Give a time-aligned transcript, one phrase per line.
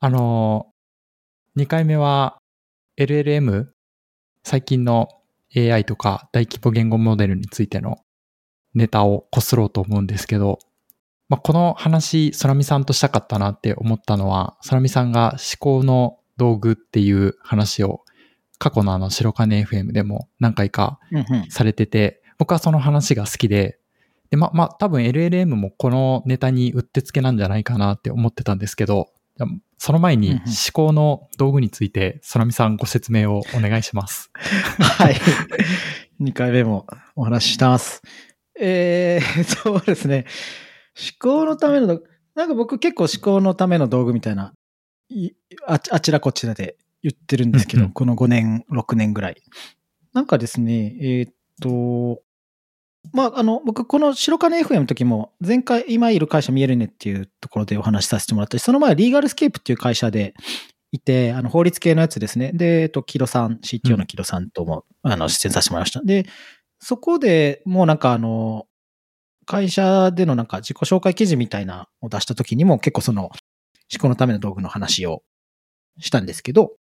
[0.00, 0.66] あの、
[1.56, 2.38] 2回目は
[2.98, 3.66] LLM、
[4.44, 5.08] 最近の
[5.56, 7.98] AI とか大規模言語モデルについての
[8.74, 10.60] ネタをこすろうと思うんですけど、
[11.28, 18.04] まあ、この話、空見さんとしたかったなって思ったのは、空見さんが思考の道具っていう話を
[18.58, 21.00] 過去のあの白金 FM でも何回か
[21.50, 23.80] されてて、僕はその話が好きで、
[24.30, 29.08] で、ま、まあ、多分 LLM もこのネタにうってつけなんじゃないかなって思ってたんですけど、
[29.78, 30.40] その前に思
[30.72, 34.30] 考の道具について、空見さんご説明をお願いします。
[34.34, 35.16] はい。
[36.20, 38.02] 2回目もお話しします。
[38.58, 40.26] えー、そうですね。
[40.96, 42.00] 思考のための、
[42.34, 44.52] なんか僕結構思考のための道具みたいな、
[45.66, 49.36] ああちらこちらで言ってるんですけど、この5年、6年ぐらい。
[50.12, 52.22] なんかですね、えー、っと、
[53.12, 60.34] まあ、あの、僕、この白金 FM の時も、前回、今いる会社見えるねっていうところでお話しさせてもらったし、その前、リーガルスケープっていう会社で
[60.92, 62.52] いて、あの、法律系のやつですね。
[62.54, 66.00] で、えっと、木戸さん、CTO の木戸さんとも、うん、あの、出演させてもらいました。
[66.02, 66.26] で、
[66.80, 68.66] そこでもうなんかあの、
[69.46, 73.32] 会社でのなんか自己紹介記事みたいなのを出した時にも結構その思
[73.98, 75.22] 考のための道具の話を
[75.98, 76.72] したんですけど、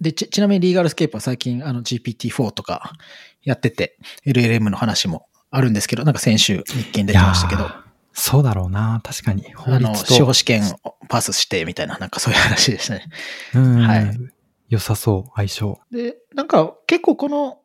[0.00, 2.92] で、ち、ちなみにリーガルスケープは最近あの GPT-4 とか
[3.42, 7.68] やってて、LLM の話もあるんですけど、なんか先週日経に出てましたけど。
[8.12, 9.44] そうだろうな、確かに。
[9.56, 13.06] あの、司法試験をパスしてみたいな、なんかそういう話でしたね。
[13.54, 13.78] うん。
[13.78, 14.18] はい。
[14.68, 15.80] 良さそう、相性。
[15.90, 17.60] で、なんか結構この思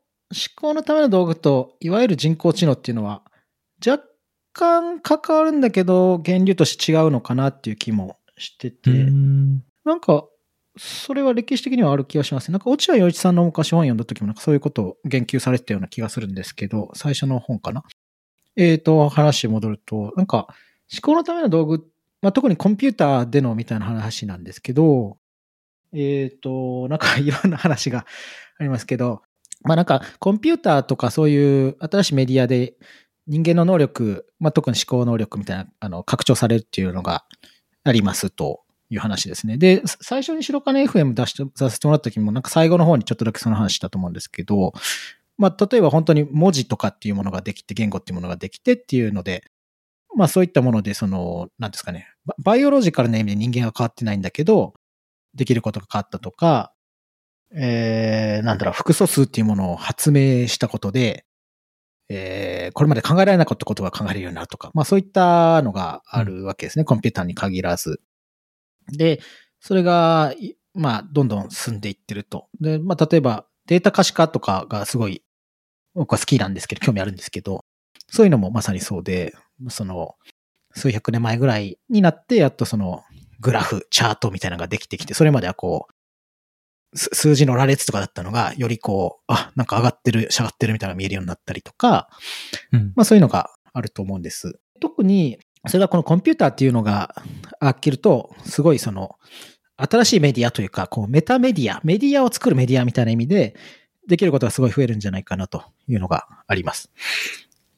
[0.55, 3.23] 考のための道具と、いわゆる人工知能っていうのは、
[3.85, 4.03] 若
[4.53, 10.25] 干関わるんだけど、源流として違うのかなっていう気もしてて、んなんか
[10.77, 12.51] それは歴史的にはある気がします。
[12.51, 17.83] なんか落合陽一さんの昔本読んだ時もなんかそういうことを言及されてたような気がするんですけど、最初の本かな。
[18.55, 20.47] えっ、ー、と、話戻ると、なんか
[20.91, 21.85] 思考のための道具、
[22.21, 25.17] まあ、特にコンピューターでのみたいな話なんですけど、
[25.93, 28.05] えっ、ー、と、なんかいろんな話が
[28.57, 29.21] ありますけど、
[29.63, 32.73] まあなんかコンピューターとかそういう新しいメディアで
[33.27, 37.25] 人間の能力、まあ特に思考能力みたいな、あの、拡張されるっていうのが
[37.83, 38.62] ありますと。
[38.93, 39.57] いう話ですね。
[39.57, 44.73] で、最初に白金 FM 出してさせてもらった時も、なんか最後の方にちょっとだけその話したと思うんですけど、
[45.37, 49.43] まあ、例えば本当に文字とかっていうものができて、言語っていうものができてっていうので、
[50.15, 52.07] まあそういったもので、その、なんですかね、
[52.43, 54.73] バイオロジカルな意味で人間が変わってないんだけど、
[55.33, 56.73] できることが変わったとか、
[57.55, 61.25] えー、なんだろう、複素数っていうものを発明したことで、
[62.09, 67.99] えー、これまで考えられなかったことが考えれるようになるとか、まあそういったのがあるわけですね、うん、コンピューターに限らず。
[68.91, 69.21] で、
[69.59, 70.33] それが、
[70.73, 72.47] まあ、どんどん進んでいってると。
[72.59, 75.23] で、まあ、例えば、データ可視化とかがすごい、
[75.93, 77.63] 僕は好きなんですけど、興味あるんですけど、
[78.07, 79.33] そういうのもまさにそうで、
[79.69, 80.15] その、
[80.73, 83.03] 数百年前ぐらいになって、やっとその、
[83.39, 85.93] グラフ、チャートみたいなのができてきて、それまではこう、
[86.97, 92.09] 数字の羅列とかだったのが、よりこう、あ、なんか上がってる、下がってるみたいなのが見えるようになったりとか、
[92.71, 94.59] うん、まあそういうのがあると思うんです。
[94.79, 97.15] 特に、それがこのコンピューターっていうのが
[97.59, 99.15] あきると、すごいその、
[99.77, 103.55] 新しいメディアというか、こうメタメディア、メディアを作るメディアみたいな意味で、
[104.07, 106.91] できることがすごい増えるんじゃないかなというのがあります。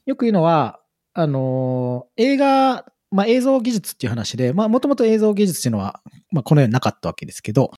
[0.06, 0.80] よく言うのは、
[1.14, 6.00] あの、映画、まあ映像技術っていう話で、まあもともと映像技術っていうのは、
[6.32, 7.72] まあこのようになかったわけですけど、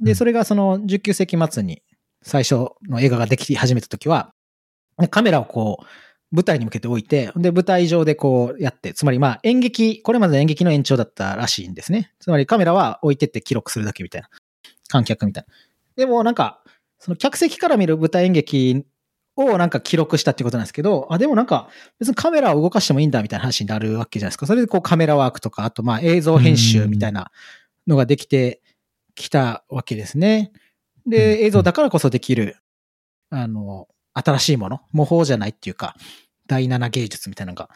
[0.00, 1.82] で、それがその19世紀末に
[2.22, 4.32] 最初の映画ができ始めた時は、
[5.10, 5.86] カメラをこう、
[6.30, 12.12] 舞台に向けて置いて、で、舞台上でこうやって、つまりまあ演劇、これまでの演劇の延長だったらしいんですね。
[12.20, 14.28] つまりカメラは置いてって記録するだけみたいな。
[14.88, 15.54] 観客みたいな。
[15.96, 16.62] でもなんか、
[16.98, 18.84] その客席から見る舞台演劇
[19.36, 21.68] をなんか記録したっていうことなんですけど、あ、でもなんか
[21.98, 24.46] 別にカメラを動かしてもいいんだみたいな話になるわけじゃないですか。
[24.46, 27.30] それでこうカメラワークとか、あとまあ映像編集みたいな
[27.86, 28.60] のができて
[29.14, 30.52] きたわけですね。
[31.06, 32.56] で、映像だからこそできる、
[33.30, 35.94] あの、新しいもの、模倣じゃないっていうか、
[36.46, 37.70] 第7芸術みたいなのが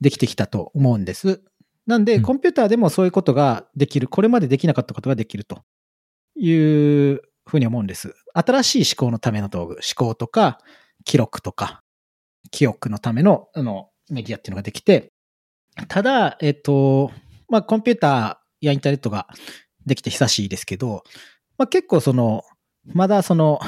[0.00, 1.42] できてきたと思うんです。
[1.86, 5.62] なんで、コンピューターでもそういうことができる、これまでできなかったことができると
[6.36, 8.14] いうふうに思うんです。
[8.34, 10.58] 新しい思考のための道具、思考とか、
[11.04, 11.82] 記録とか、
[12.50, 15.12] 記憶のための、あの、メディアっていうのができて、
[15.88, 17.10] ただ、えっと、
[17.48, 19.26] まあ、コンピューターやインターネットが
[19.86, 21.02] できて久しいですけど、
[21.58, 22.42] まあ、結構その、
[22.84, 23.60] まだその、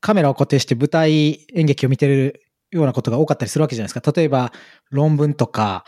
[0.00, 4.12] カメラを固定して舞台演劇を見てるようなことが多かったりするわけじゃないですか。
[4.12, 4.52] 例えば、
[4.90, 5.84] 論文とか、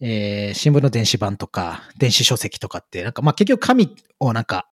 [0.00, 4.68] えー、新聞の電子版とか、電子書籍とかって、なんか、まあ、結局紙をなんか、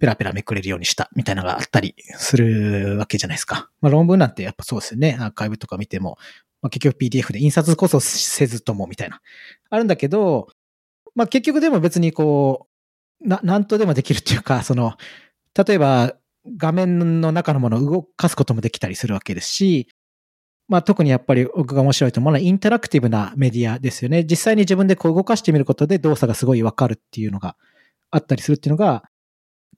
[0.00, 3.70] ペラペラめくれるようにしたみたいなのがあったりするわけじゃないですか。
[3.80, 5.18] まあ、論文なんてやっぱそうですよね。
[5.20, 6.16] アーカイブとか見ても、
[6.62, 9.20] まあ、結局 PDF で印刷こそせずともみたいな。
[9.68, 10.48] あるんだけど、
[11.14, 12.66] まあ、結局でも別にこ
[13.22, 14.94] う、な、なんとでもできるっていうか、その、
[15.54, 16.14] 例えば
[16.56, 19.88] 画面の中のものを動かすこともできたりするわけですし、
[20.68, 24.24] まあ特にやっぱり僕が面白いと思うのはインタラクティブなメディアですよね。
[24.24, 27.56] 実際に自分でこう動かしてみることで動作がすごいわかるっていうのが
[28.10, 29.04] あったりするっていうのが、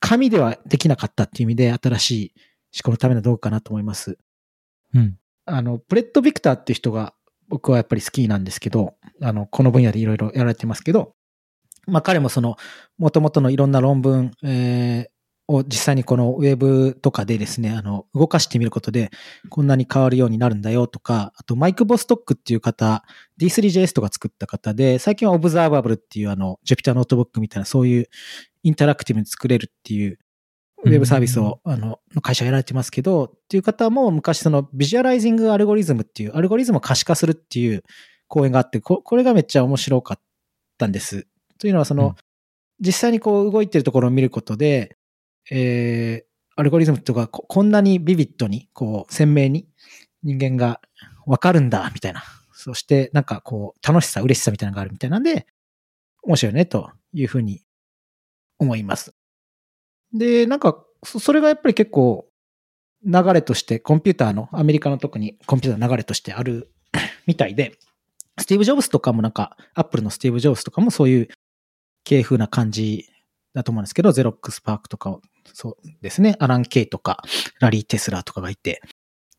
[0.01, 2.33] 紙ではできなかったっていう意味で新しい
[2.75, 4.19] 思考のための道具かなと思います。
[4.95, 5.17] うん。
[5.47, 7.15] あの、ブレット・ビクターっていう人が
[7.49, 11.15] 僕はやっぱり好きなんですけど、あの、この分野でいろいろやられてますけど、
[11.87, 12.57] まあ彼もその、
[12.99, 15.12] 元々のいろんな論文、えー、
[15.55, 19.11] を実際にこのウェブとかでですね、あの、動かしてみることで、
[19.49, 23.05] こんなに変わるようになるんだよとか、あとマイク・ボストックっていう方、
[23.39, 28.09] D3JS とか作った方で、最近はオブザーバブルっていうあの、ジュピターノートブックみたいなそういう
[28.63, 30.19] インタラクティブに作れるっていう
[30.85, 37.85] ウェブサービスを、あの、の会社やられてますけど、っていう方も昔そのビジュアライジングアルゴリズムっていう、アルゴリズムを可視化するっていう
[38.27, 40.21] 講演があって、ここれがめっちゃ面白かっ
[40.79, 41.27] たんです。
[41.59, 42.15] というのはその、うん、
[42.81, 44.97] 実際にこう動いてるところを見ることで、
[45.51, 49.69] えー、アルゴリズムとかこんなにビビッドに、こう、鮮明に
[50.23, 50.81] 人間が
[51.27, 52.23] わかるんだ、みたいな。
[52.53, 55.47] そして、なんかこう、楽しさ、嬉しさみたいなのがあるみたいなんで、
[56.23, 57.63] 面白いね、というふうに
[58.59, 59.15] 思います。
[60.13, 62.29] で、なんか、それがやっぱり結構、
[63.05, 66.73] 流れとして、コンピューターの、アメリカの特にコンピューターの流れとしてある
[67.27, 67.79] みたいで、
[68.39, 71.29] スティーブ・ジョブズとかもなんか、アップルのスティーブ・ジョブズとかもそういう
[72.05, 73.09] 系風な感じ
[73.55, 76.37] だと思うんですけど、 Xerox PARC とかをそうですね。
[76.39, 77.23] アラン・ケイとか、
[77.61, 78.81] ラリー・テスラーとかがいて、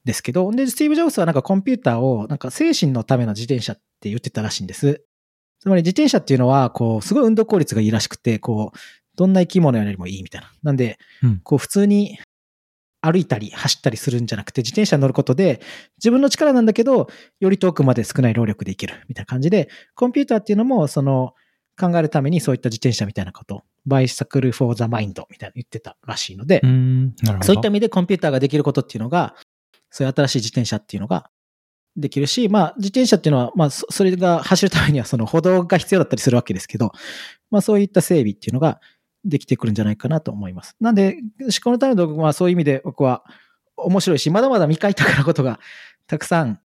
[0.06, 5.04] ですけど、で、スティーブ・ジョブズはなんかコンピューターを、なんか精神のための自転車って言ってたらしいんです。
[5.60, 8.77] つまり自転車っていうのは、こう、すごい運動効率がいいらしくて、こう、
[9.15, 10.51] どんな生き物よりもいいみたいな。
[10.62, 10.98] なんで、
[11.44, 12.19] こう、普通に
[13.00, 15.62] 歩いたり走ったりするんじゃなくて、自転車に乗ることで、
[15.98, 17.07] 自分の力なんだけど、
[17.39, 21.33] より遠くまで少ない労力でいけるみたいな感じで、コンピューターっていうのも、その、
[21.80, 26.62] 考えるためにそういった自転車みたいなことバイサクルフォーザマインドみたいな言ってたらしいので、
[27.42, 29.36] そういった意味でコンピューターができることっていうのが、
[29.90, 31.30] そういう新しい自転車っていうのが
[31.96, 36.92] できるし、まあ自転車っていうのは、まあそれが走るためにはその歩道が必要だったりするわけですけど、
[37.52, 38.80] まあそういった整備っていうのが
[39.25, 40.75] できてくるんじゃないかなと思います。
[40.80, 43.24] なんで、思考のための道具はそういう意味で僕は
[43.78, 45.60] 面白いし、まだまだ未開拓なことが
[46.08, 46.60] たくさん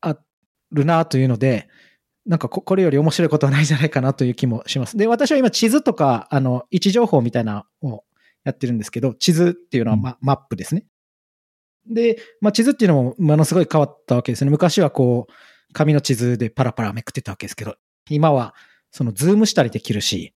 [0.00, 0.16] あ
[0.72, 1.68] るなというので、
[2.30, 4.96] なんかこれより面白いことはないんじゃないかなという気もします。
[4.96, 8.04] で、私は今地図とか、あの、位置情報みたいなのを
[8.44, 10.84] やってるんですけど、地図っていうのはマ,、マップですね。
[11.90, 14.50] で、まあ、地図っていうのもものすごい変わったわけですね。
[14.52, 15.32] 昔はこう、
[15.72, 17.74] 紙の地図でパラパラめくってたわけですけど、
[18.08, 18.54] 今は
[18.92, 20.32] そのズームしたりできるし、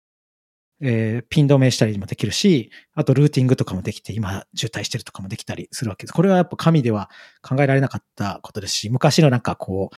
[0.82, 6.14] えー、ピン止めしたりもできるし、あとルーティングとかもできて、今渋滞してるとかもできたりするわけです。
[6.14, 7.12] これはやっぱ紙では
[7.44, 9.96] 考えられなかったことですし、昔のなんかこう、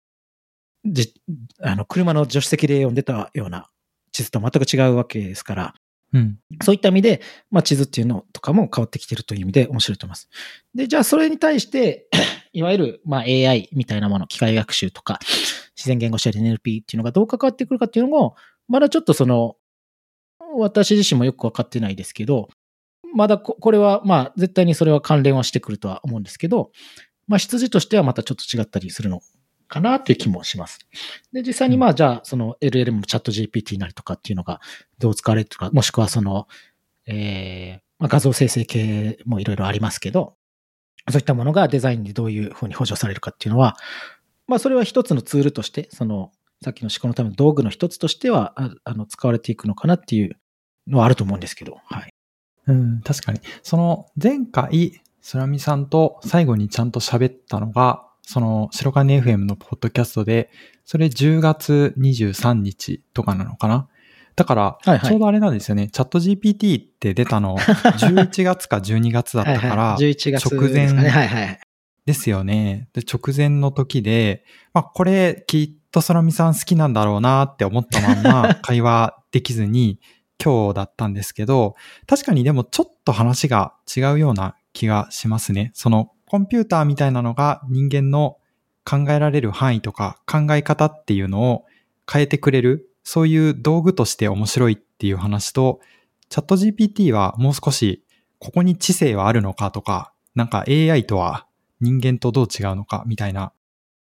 [0.84, 1.14] じ、
[1.60, 3.70] あの、車の助手席で読んでたような
[4.12, 5.74] 地図と全く違うわけですから、
[6.12, 7.20] うん、そういった意味で、
[7.50, 10.28] まあ、地図っていうのとかも変わってきてるという意味で面白いと思います。
[10.74, 12.06] で、じゃあそれに対して、
[12.52, 15.18] いわゆる、まあ、AI みたいなもの、機械学習とか、
[15.76, 18.36] 自然言語処理 NLP っていうのがどう関わってくるかっていうのも、
[18.68, 19.56] まだちょっとその、
[20.56, 22.48] 私自身もよくわかってないですけど、
[23.12, 26.70] まだこれは、まあ、絶対にそれは関連はしてくるとは思うんですけど、
[27.26, 29.20] まあ、羊としてはまたちょっと違ったりするの
[29.68, 30.78] かなという気もします。
[31.32, 34.60] で、実際にまあ、じゃあ、その LLM チャット GPT なりとかっていうのが
[34.98, 36.46] どう使われるとか、もしくはその、
[37.06, 40.36] えー、まあ、画像生成系もいろいろありますけど、
[41.10, 43.76] そういったものがデザインでどういうふうに補助されるかっていうのは、
[44.46, 50.36] まあ、それは一つのツールとして、その、さっきの思考のための道具の一つとしては、あの、使われていくのかなっていう
[50.86, 52.14] のはあると思うんですけど、はい。
[52.66, 53.40] うん、確かに。
[53.62, 60.50] その、前回、スラミさんと最後にちゃんと喋ったのが、その、白金 FM のポッドキャストで、
[60.84, 63.88] それ10月23日とかなのかな？
[64.36, 65.88] だから、ちょうどあれなんですよね。
[65.90, 71.60] チャット GPT って出たの、 11月か12月だったから、11月直前はいはい、
[72.06, 72.88] ですよね。
[72.92, 80.00] で、直前の時で、まあ、これ、きっと空見さん好きなんだろうなって思ったまんま、 会話できずに、
[80.42, 81.76] 今日だったんですけど、
[82.06, 85.70] 確かにでもちょっと話が違うような気がしますね。
[85.74, 88.38] そのコンピューターみたいなのが人間の
[88.84, 91.64] 考えられる範囲とか考え方っていうのを
[92.12, 95.78] 変えてくれる、そういう道具として面白いっていう話と、
[96.30, 98.02] チャット GPT はもう少し
[98.40, 101.46] ここに知性はあるのかとか、なんか AI とは
[101.80, 103.52] 人間とどう違うのかみたいな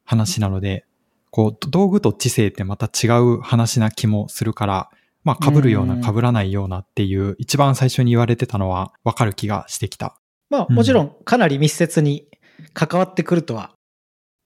[0.06, 0.86] 話なので、
[1.30, 4.89] こう、道具と知性ってまた違う話な気もするから、
[5.25, 10.18] まあ被るような被らないようなっていう一番最初に言われてたのはわかる気がしてきた。
[10.53, 12.27] まあもちろんかなり密接に
[12.75, 13.72] 関わってくるとは、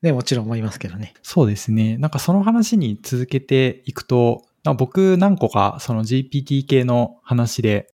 [0.02, 1.14] ね、もちろん思いますけどね。
[1.22, 1.98] そうですね。
[1.98, 4.46] なんかその話に続けていくと、
[4.78, 7.94] 僕何個かその GPT 系の話で、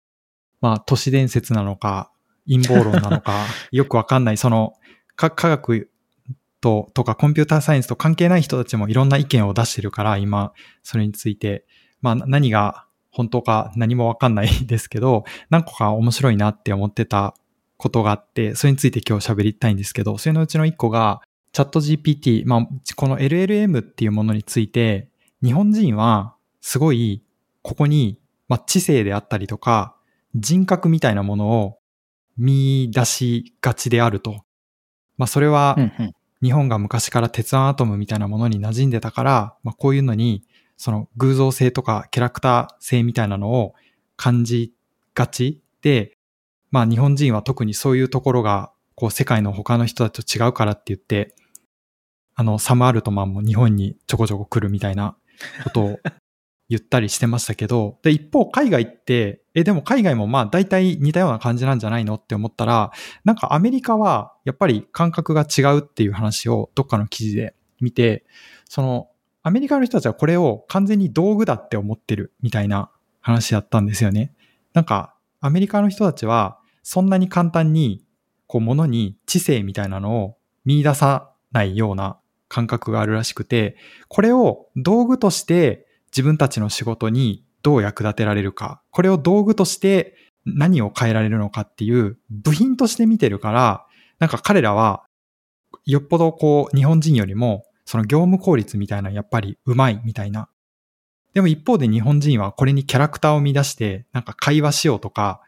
[0.61, 2.13] まあ都市伝説なのか
[2.47, 4.75] 陰謀論なのか よくわかんない、その
[5.17, 5.91] 科学
[6.61, 10.53] ととかコンピューターサイエンスと関係ない人たちもいろんな意見を出してるから今
[10.83, 11.65] それについて、
[12.03, 17.35] まあ何が本当か何もわかんないですけど、何個か面白いなって思ってた
[17.83, 21.21] ことがあって、それについて今日喋りたいんですけど、それのうちの一個が、
[21.51, 25.09] チャット GPT、まあ、この LLM っていうものについて、
[25.43, 27.25] 日本人はすごい、
[27.63, 29.97] ここに、まあ、知性であったりとか、
[30.37, 31.79] 人格みたいなものを
[32.39, 34.45] 見出しがちであると。
[35.19, 35.77] まあ、それは、
[36.41, 40.45] 日本が昔から鉄腕アトムみたいなものに馴染んでたから、まあ、こういうのに、
[40.77, 43.75] その偶像性とかキャラクター性みたいなのを
[44.17, 44.73] 感じ
[45.15, 46.17] がちで、
[46.73, 51.37] まあ日本人は特にそういうところが、こう世界の他の人たちと違うからって言って、
[52.35, 55.17] あの、サム・アルトマンも日本にちょこちょこ来るみたいな
[55.65, 56.01] ことを
[56.69, 62.91] 言ったりしてましたけど、 で、一方海外って、え、でも海外もまあ大体似たような感じなんじゃないのって思ったら、
[63.25, 68.25] なんかアメリカはやっぱり感覚が違うっていう話をどっかの記事で見て、
[68.67, 69.11] その
[69.43, 74.33] アメリカの人たちはこれを完全に道具だって思ってるみたいな話だったんですよね。
[74.73, 78.05] なんかアメリカの人たちはそんなに簡単に、
[78.47, 83.77] こう、ものに知性みたいなのを見出さないような感覚があるらしくて、
[84.09, 93.87] これを道具として自分たちの仕事にどう役立てられるか、これを道具として何を変えられるのかっていう部品として見てるから、
[94.19, 95.05] なんか彼らは
[95.85, 100.49] よっぽどこう日本人よりもその業務効率みたいなやっぱりうまいみたいな。
[101.35, 105.41] でも一方で日本人はこれにキャラクターを見出してなんか会話しようとか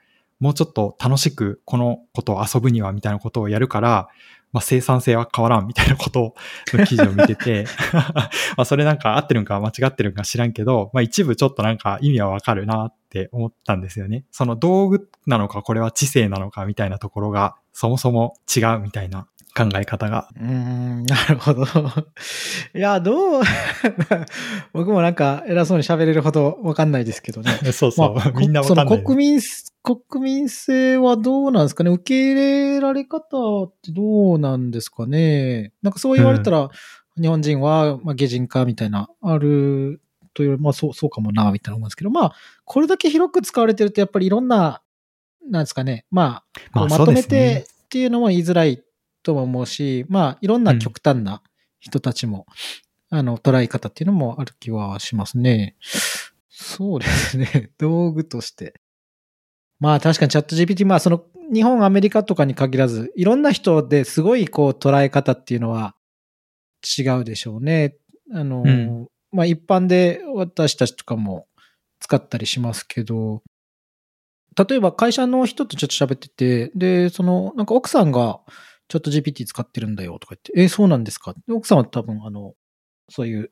[0.45, 4.09] もうちょっと楽しくこのことを遊ぶにはみたいなことをやるから、
[4.53, 6.35] まあ、生産性は変わらんみたいなこと
[6.75, 14.27] の記事を見てて まあそれなんか合ってるんか間違ってるんか知らんけど、まあ一部ちょっとなんか意味はわかるなって思ったんですよね。
[14.33, 20.29] その道具なのかこれは知性なのかみたいなところがそもそも違うみたいな考え方が。
[20.39, 21.65] うん、なるほど。
[22.75, 23.43] いや、どう
[24.75, 27.53] 僕もなんか偉そうに喋れるほどわかんないですけどね。
[27.73, 28.87] そうそう、まあ、みんなわかんない。
[28.89, 29.41] その国民、
[29.83, 31.91] 国民性はどうなんですかね？
[31.91, 35.73] 受け入れられ方ってどうなんですかね？
[35.83, 36.65] なんかそう言われたら、う
[37.21, 40.01] ん、日本人は、まあ、下人かみたいな、ある
[40.35, 42.33] という、まあそう、そうかもな、みたいな思うんですけど、まあ、
[42.65, 44.83] これだけ広く使われてると、やっぱりいろんな、
[45.49, 48.83] なんですかね、まあ、まあ、まとめてっていうのも言いづらい
[49.25, 51.43] とも思うし、まあ、いろんな極端な
[51.81, 52.47] 人たちも、
[53.11, 55.75] うん、あの、捉え方っていうのもある気はしますね。
[56.49, 57.73] そうですね。
[57.79, 58.75] 道具として。
[59.81, 65.97] まあ確かにチャット GPT、まあその日本、アメリカとかに限らず、いろんな人ですごいこう捉え方っていうのは
[66.99, 67.97] 違うでしょうね。
[68.33, 71.49] あの、うん、まあ一般で私たちとかも
[71.99, 73.43] 使ったりしますけど、
[74.57, 78.41] 例えば会社の人とちょっと喋ってて、で、その、なんか奥さんが、
[78.89, 81.35] チャット GPT 使ってるんだよとか言って、えー、そうなんですか？
[81.51, 82.55] 奥さんは多分、あの、
[83.09, 83.51] そういう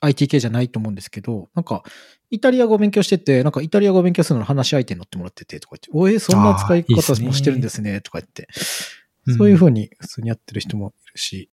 [0.00, 1.82] IT 系じゃないと思うんですけど、なんか、
[2.30, 8.48] イタリア語を勉強してて、なんかイタリア語を勉強するの話し相手に乗ってもらっててとか言って、おえー、そんな使い方もしてるんですね、とか言って、
[9.36, 11.50] そういうふうに普通にやってる人もいるし、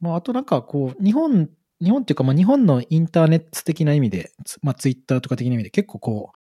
[0.00, 1.48] うん、まあ、あとなんかこう、日本、
[1.80, 4.32] 日本っていうか、まあ、日本のインターネット的な意味で、
[4.62, 6.38] まあ、ツイッターとか的な意味で結構こう、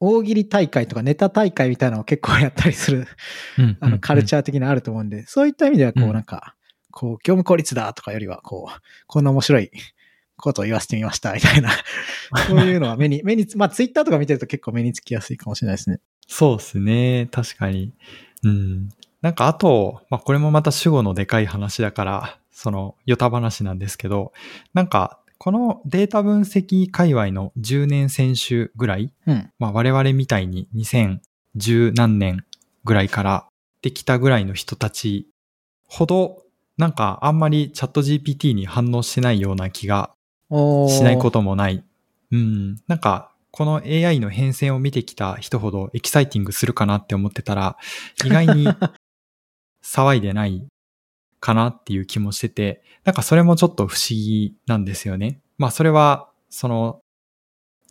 [0.00, 3.06] 大喜利大会とかネタ大会みたいなのを結構やったりする、
[3.80, 6.54] あの、カルチャー的なあると思うんで、そういった意味では、こう、なんか、
[6.90, 9.70] こう、業務効率だとかよりは、こう、こんな面白い
[10.36, 11.70] ことを言わせてみました、みたいな、
[12.46, 16.00] そういうのは目に、目に、まあ、ツイッターとか見てると結構目につきやすいかもしれないですね。
[16.26, 17.28] そうですね。
[17.30, 17.92] 確かに。
[18.44, 18.88] うん。
[19.20, 24.32] なんか、あと、まあ、これもまた主語のでかい話だから、その、ヨタ話なんですけど、
[24.74, 32.44] なんか、このデータ分析界隈の10年選手ぐらい、うん、まあ我々みたいに2010何年
[32.84, 33.46] ぐらいから
[33.82, 35.28] できたぐらいの人たち
[35.88, 36.42] ほど、
[36.76, 40.10] なんかあんまりチャット GPT に反応しないような気が
[40.50, 41.84] しないこともない。
[42.30, 42.76] うん。
[42.86, 47.76] なんか、この AI の変遷を見てきた人ほどエキサイティングするかなって思ってたら、
[48.24, 48.68] 意外に
[49.82, 50.66] 騒いでない
[51.40, 55.40] かなっていう気もしてて、なんかそれもちょっと不思議なんですよね。
[55.56, 57.00] まあそれは、その、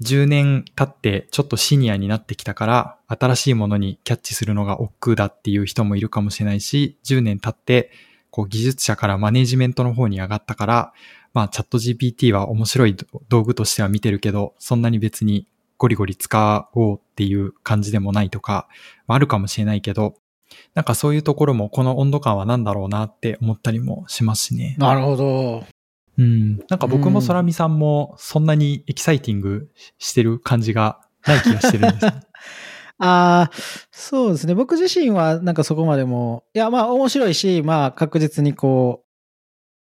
[0.02, 7.92] 10年経ってちょっとシニアになってきたから、新しいものにキャッチするのが億劫だっていう人もいるかもしれないし、10年経って、
[8.30, 10.94] こう技術者からマネジメントの方に上がったから、
[11.34, 12.96] まあチャット GPT は面白い
[13.30, 18.68] 道具としては見てるけど、そんなに別にゴリゴリ使おうっていう感じでもないとか、
[19.08, 20.16] あるかもしれないけど、
[20.78, 24.76] なんかそういうところもこの温度感は何だろうなって思ったりもしますしね。
[24.78, 25.64] なるほど。
[26.20, 26.58] うん。
[26.70, 32.06] なんか僕も空見さんもそんなにエキサイティングしてる感じがない気がしてるんです。
[33.00, 33.52] ああ、
[33.90, 34.54] そうですね。
[34.54, 39.04] 僕自身はなんかそこまでも、いや、まあ面白いし、まあ確実にこ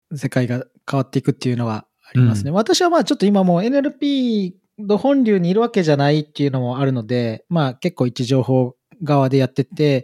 [0.10, 2.50] う、世界が変わっていくっていうのはありますね。
[2.50, 10.04] う私はまあちょっと今もう NLP の本流にいるわけじゃないっていうのもあるので、まあ結構位置情報側でやってて、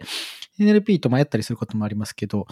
[0.58, 2.46] NLP と迷ったりすることもありますけど、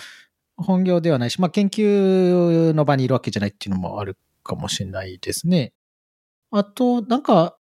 [0.57, 5.73] 本業ではないし、まあ研究の場にいるわけじゃないっていうのもあるかもしれないですね。
[6.51, 7.57] あと、なんか、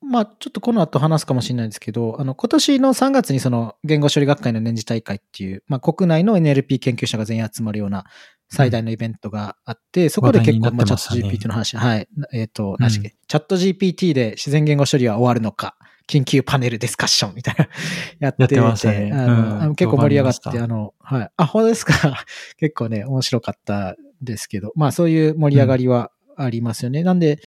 [0.00, 8.04] まあ、ちょっとこの後話すかもしれないんですけど、あの、今年の3月にその言語処理学会の年次大会っていう、まあ、国内の NLP 研究者が全員集まるような
[8.50, 12.08] 最大のイベントがあって、そこで結構、まあ、チャット GPT の話、はい。
[12.32, 15.76] えっ、と、何でしたっけ、チャット GPT で自然言語処理は終わるのか、
[16.08, 17.68] 緊急パネルディスカッションみたいな、
[18.20, 19.10] やっててましたね。
[19.12, 19.74] あのうん。
[19.74, 21.30] 結構盛り上がって、あの、はい。
[21.36, 22.24] あ、本当ですか？
[22.58, 27.02] 結構ね、面白かったですけど、まあ、そういう盛り上がりはありますよね。
[27.04, 27.40] なんで、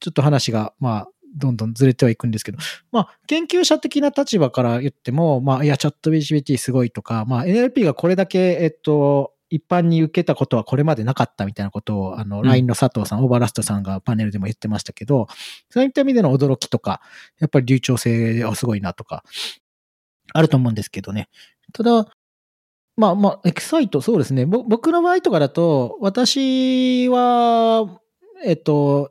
[0.00, 2.58] ちょっと話が、まあ、どんどんずれてはいくんですけど、
[2.90, 15.26] まあ、研究者的な立場から言っても、まあ、いや、チャット GPT すごいとか、まあ、NLP がこれだけ、えっと、一般に受けたことはこれまでなかったみたいなことを、あの、ん LINE の佐藤さん、オーバーラストさんがパネルでも言ってましたけど、
[15.68, 17.02] そういった意味での驚きとか、
[17.40, 19.24] やっぱり流暢性はすごいなとか、
[20.32, 21.28] あると思うんですけどね。
[21.72, 22.06] ただ、
[22.96, 24.46] まあまあ、エキサイト、そうですね。
[24.46, 28.00] ぼ僕の場合とかだと、私は、
[28.44, 29.10] えっと、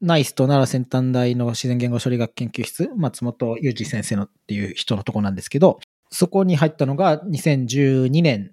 [0.00, 5.78] ナイスと奈良先端大の自然言語処理学研究室、松本裕二先生のっていう人のとこなんですけど、
[6.10, 8.52] そこに入ったのが2012年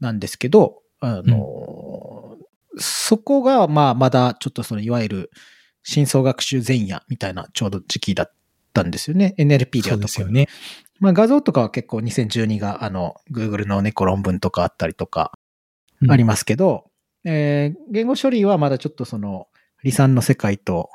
[0.00, 2.36] なんですけど、あの、
[2.78, 5.30] そこが、まあ、まだちょっとその、いわゆる、
[5.88, 8.32] 深層学習前夜みたいなちょうど時期だっ
[8.72, 9.36] たんですよね。
[9.38, 10.00] NLP でそうは特に。
[10.00, 10.48] ですよね。
[10.98, 15.38] まあ画像とかは結構2012があの Google の猫論文とかあったりとか
[16.02, 16.90] うんありますけど、
[17.24, 19.46] えー言語処理はまだちょっとその
[19.82, 20.90] 離散の世界と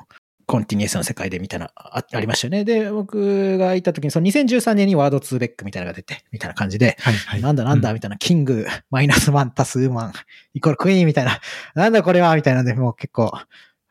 [0.52, 2.66] コンティニエスの世界でみたいなあありましたよね。
[2.66, 7.40] で、僕がいた時にその2013年にワード2ベックみたいなのが出て、みたいな感じで、はいはい。
[7.40, 10.12] なんだなんだみたいな、キング、マイナスワン足すマン、
[10.52, 11.40] イコールクイーンみたいな、
[11.74, 13.32] なんだこれはみたいなんで、もう結構、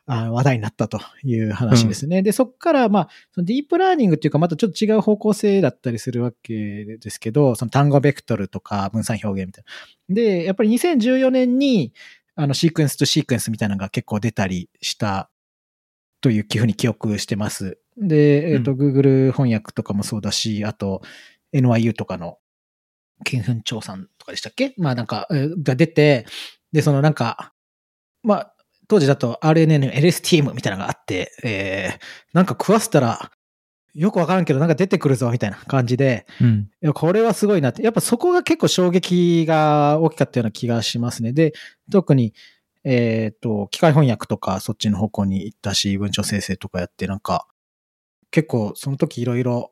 [0.05, 2.21] あ話題になったという話ですね。
[2.21, 9.63] で、そこから、まあ、そのディープラーニングっていうか、またちょっと違う方向性だったりするわけですけど、その単語ベクトルとか分散表現みたい
[10.09, 10.15] な。
[10.15, 11.91] で、やっぱり2014年に、
[12.35, 15.31] あの、シークエンスとシークエンスみたいなのが結構出たりした
[16.21, 17.79] というふうに記憶してます。
[17.97, 21.01] で、えっ、と、Google 翻訳とかもそうだし、あと、
[21.53, 22.37] NYU とかの、
[23.23, 24.73] ケンフンチョウさんとかでしたっけ？
[24.77, 26.25] まあなんか、えーが出て、
[26.71, 27.53] で、そのなんか、
[28.23, 28.53] まあ、
[28.87, 31.99] 当時だと RNN の LSTM みたいなのがあって、えー、
[32.33, 33.31] なんか食わせたら、
[33.93, 36.69] よくわからんけどなんか出てくるぞみたいな感じで、うん。
[36.81, 37.83] いや、これはすごいなって。
[37.83, 41.33] やっぱそこが結構衝撃が大きかったような気がしますね。
[41.33, 41.53] で、
[41.91, 42.33] 特に、
[42.83, 47.47] えっ、と、機械翻訳とかそっちの方向に行ったし、文章生成とかやって、なんか、
[48.31, 49.71] 結構その時いろいろ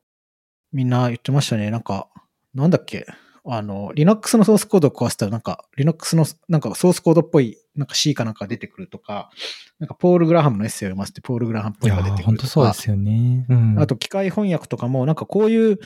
[0.72, 1.72] みんな言ってましたね。
[1.72, 2.10] なんか、
[2.54, 3.06] なんだっけ？
[3.46, 9.32] あの、Linux のソースコードを壊したら、なんか、Linux の、なんかソースコードっぽい、なんか C かなんか出てくるとか、
[9.80, 12.48] なんかポール・グラハムのエッセイを読ませて、ポール・グラハムっぽいのが出てく本るとか。
[12.48, 13.46] 当そうですよね。
[13.50, 13.80] うん。
[13.80, 15.80] あと、機械翻訳とかも、なんかこういう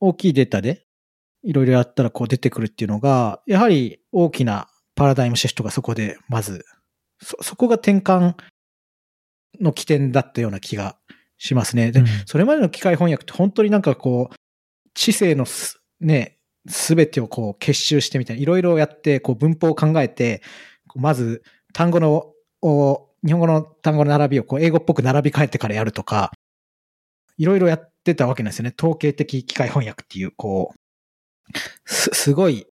[0.00, 0.86] 大きいデータで
[1.44, 6.64] いろいろやったらこう出てくるっていうのが、やはり大きなパラダイムシフトがそこで、まず、
[7.22, 8.34] そ、そこが転換
[9.60, 10.96] の起点だったような気が
[11.38, 11.92] しますね。
[11.92, 14.34] で、うんそれまでの機械翻訳って本当になんかこう、
[14.94, 20.42] 知性のすね、すべてをこう結集してみたいな、いろいろやって、こう文法を考えて、
[20.94, 22.32] まず単語の、
[22.62, 26.32] お日本語の単語の並びをこう英語っぽく並び替えてからやるとか、
[27.38, 28.74] いろいろやってたわけなんですよね。
[28.78, 32.66] 統計的機械翻訳っていう、こう、す、すごい、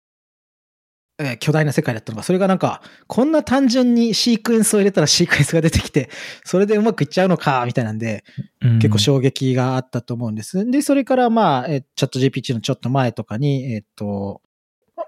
[1.22, 6.10] えー巨大な世界だったのが、それがなんか、こんな単純にシークエンスを入れたらシークエンスが出てきて、
[6.44, 8.24] それでうまくいっちゃうのか、みたいなんで、
[8.62, 10.70] うん結構衝撃があったと思うんです。
[10.70, 14.42] で、それからまあ、えーチャット GPT のちょっと前とかに、えっ、と、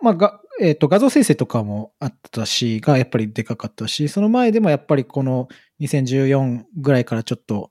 [0.02, 5.47] まあ、が、えっ、と、画像生成とかもあったし、がやっぱりでかかったし、その前でもやっぱりこの
[5.82, 7.69] 2014ぐらいからちょっと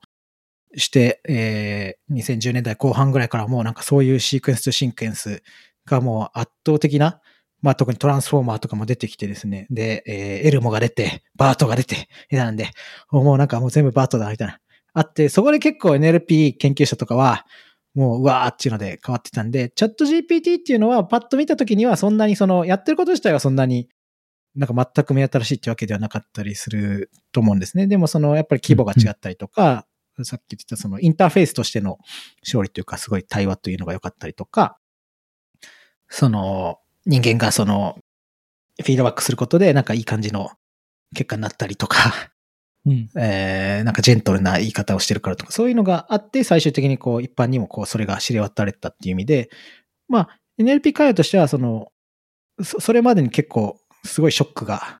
[0.75, 5.41] して、えー2010年代後半ぐらいからもうなんかそういうシークエンスとシークエンス
[5.85, 7.21] がもう圧倒的な、
[7.63, 12.69] まあ特にトランスフォーマーとかも出てきてですね、で、えーエルモが出て、バートが出て、みたいなんで、
[13.11, 14.59] もうなんかもう全部バートだ、みたいな。
[14.93, 17.45] あって、そこで結構 NLP 研究者とかは、
[17.95, 23.87] もう、うわーっていうので変わってたんで、チャット GPT っていうのはパッと見たときにはそんなにその、やってること自体はそんなに
[24.55, 27.87] なんか全く目新しいってわけではなかったりすると思うんですね。
[27.87, 29.87] でもその、やっぱり規模が違ったりとか、
[30.23, 31.97] さっき言ってたそのインターフェースとしての
[32.43, 34.77] 勝利というか、すごい対話というのが良かったりとか、
[36.07, 37.97] その、人間がその、
[38.81, 40.51] フィードバックすることで、なんかいい感じの
[41.15, 42.31] 結果になったりとか、
[42.85, 43.09] うん。
[43.15, 49.49] えー、なんかジェントルな言い方をしてるからとか、そういうのがあって、最終的にこう、一般にもこう、それが知れ渡れたっていう意味で、
[50.09, 51.91] まあ、NLP 開発としては、その、
[52.61, 54.99] そそれまでに結構、すごいショックが、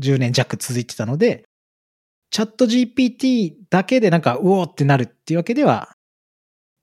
[0.00, 1.44] 10年弱続いてたので、
[2.30, 5.92] チャット GPT だけでなんか、うおーってなるっていうわけでは、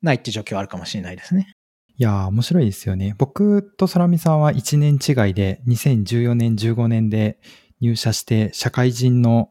[0.01, 1.53] ないっていう状況はあるかもしれないですね。
[1.99, 3.13] いやー、面白いですよね。
[3.17, 7.37] 僕と空見さんは1年違いで、2014年、15年で
[7.81, 9.49] 入社して、社会人の、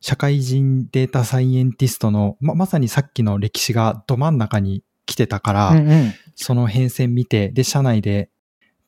[0.00, 6.14] 社会人データサイエンティストの、ま、まさにさっきの歴史がど真ん中に来てたから、うんうん。
[6.34, 8.30] その変遷見て、で、社内で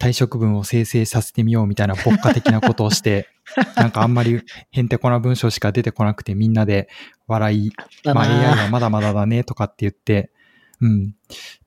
[0.00, 3.28] 退職文を生成させてみようみたいな牧歌的なことをして、
[3.76, 4.40] なんかあんまり
[4.72, 6.88] へんてこな文章しか出てこなくてみんなで
[7.28, 7.72] 笑い、
[8.04, 10.32] まあ AI はまだまだだねとかって言って、
[10.80, 11.14] うん。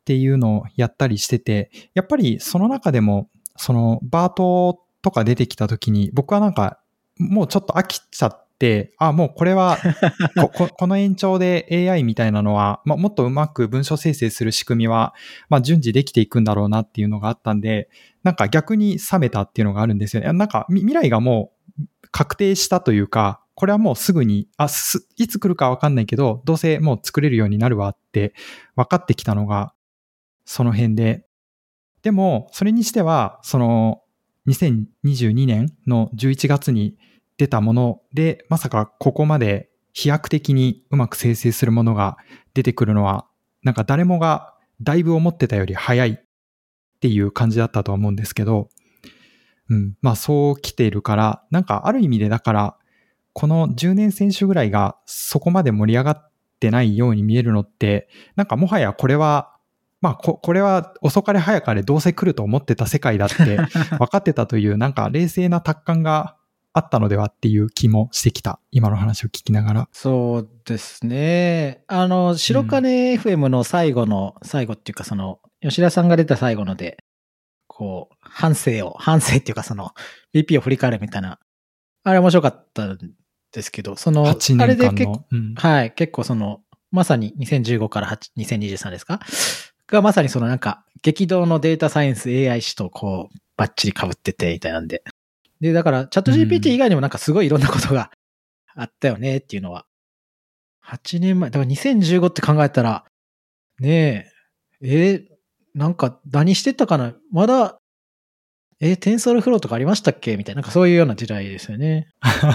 [0.01, 6.79] っていうのをやったりしてて、やっぱりその中でも、そのバートとか出てきた時に、僕はなんか、
[7.17, 9.77] もうちょっと飽きちゃって、あ、もうこれは
[10.41, 15.13] ここ、この延長で AI みたいなのは、まあ、もっとうまく文章生成する仕組みは、
[15.49, 17.89] まあ、順次できていくんだろうなっていうのがあったんで、
[18.23, 20.33] なんか逆に冷めたっていうのがあるんですよね。
[20.33, 28.33] なんかみ未来がもう確定したというか、これはもうすぐに、あ、す、いつ来るかわかんないけど、どうせもう作れるようになるわって
[28.75, 29.73] 分かってきたのが、
[30.45, 31.25] その辺で。
[32.03, 34.01] でも、それにしては、その、
[34.47, 36.97] 2022年の11月に
[37.37, 42.17] 出たもので、まさかここまで飛躍的にうまく生成するものが
[42.53, 43.27] 出てくるのは、
[43.63, 46.19] なんか誰もがだいぶ思ってたより早いっ
[46.99, 48.69] ていう感じだったと思うんですけど、
[49.69, 52.77] うん、まあそう来ているから、なんかある意味でだから、
[53.33, 59.55] この10年選手ぐらいがそこまで盛り上がってないように見えるのって、なんかもはやこれは、
[60.01, 63.35] まあここれは遅かれ早かれどうせ来ると思ってた世界だって
[63.97, 66.35] 分かってたという、なんか冷静な達観が
[66.73, 68.59] あったのではっていう気もしてきた。
[68.71, 69.89] 今の話を聞きながら。
[69.91, 71.83] そうですね。
[71.87, 76.97] あの、白金 FM の最後の、最後っていうかその、吉田さんが出た最後ので、
[77.67, 79.91] こう、反省を、反省っていうかその、
[80.33, 81.39] BP を振り返るみたいな、
[82.03, 82.97] あれ面白かったん
[83.51, 85.25] ですけど、その、8あれで結構の。
[85.29, 89.19] うんはい、結構その、まさに2015から8 2023ですか
[89.91, 95.03] がまさにそのなんか、激動のデータサイエンス AI 史とこう、バッチリ被ってて、みたいなんで。
[95.59, 98.11] で、だから、チャット GPT 以外にもなんかすごいいろんなことが
[98.75, 99.85] あったよねっていうのは。
[100.85, 103.05] 8年前、だから2015って考えたら、
[103.79, 104.31] ね
[104.81, 105.31] え、えー
[105.73, 107.13] なんか何してたかな？
[107.31, 107.79] まだ、
[108.79, 110.37] えー、テンソールフローとかありましたっけ？
[110.37, 112.09] みたいな、なんかそういうような時代ですよね。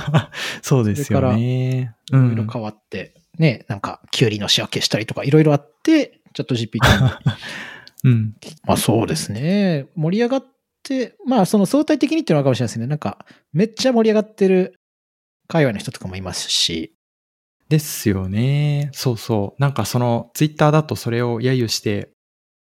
[0.63, 1.95] そうですよね。
[2.13, 2.49] ういろいろん。
[2.49, 6.81] 変わって、ね、なんか、キュウリの仕分けしたりとか、いろいろあって、チャット GPT。
[8.05, 8.35] うん。
[8.65, 9.87] まあそうですね。
[9.97, 10.45] 盛り上がっ
[10.83, 12.87] て、まあその相対的にっていうのはかもしれないですね。
[12.87, 14.79] なんか、めっちゃ盛り上がってる
[15.49, 16.95] 界隈の人とかもいますし。
[17.71, 18.91] ですよね。
[18.93, 19.61] そうそう。
[19.61, 22.11] なんかそのツイッターだとそれを揶揄して、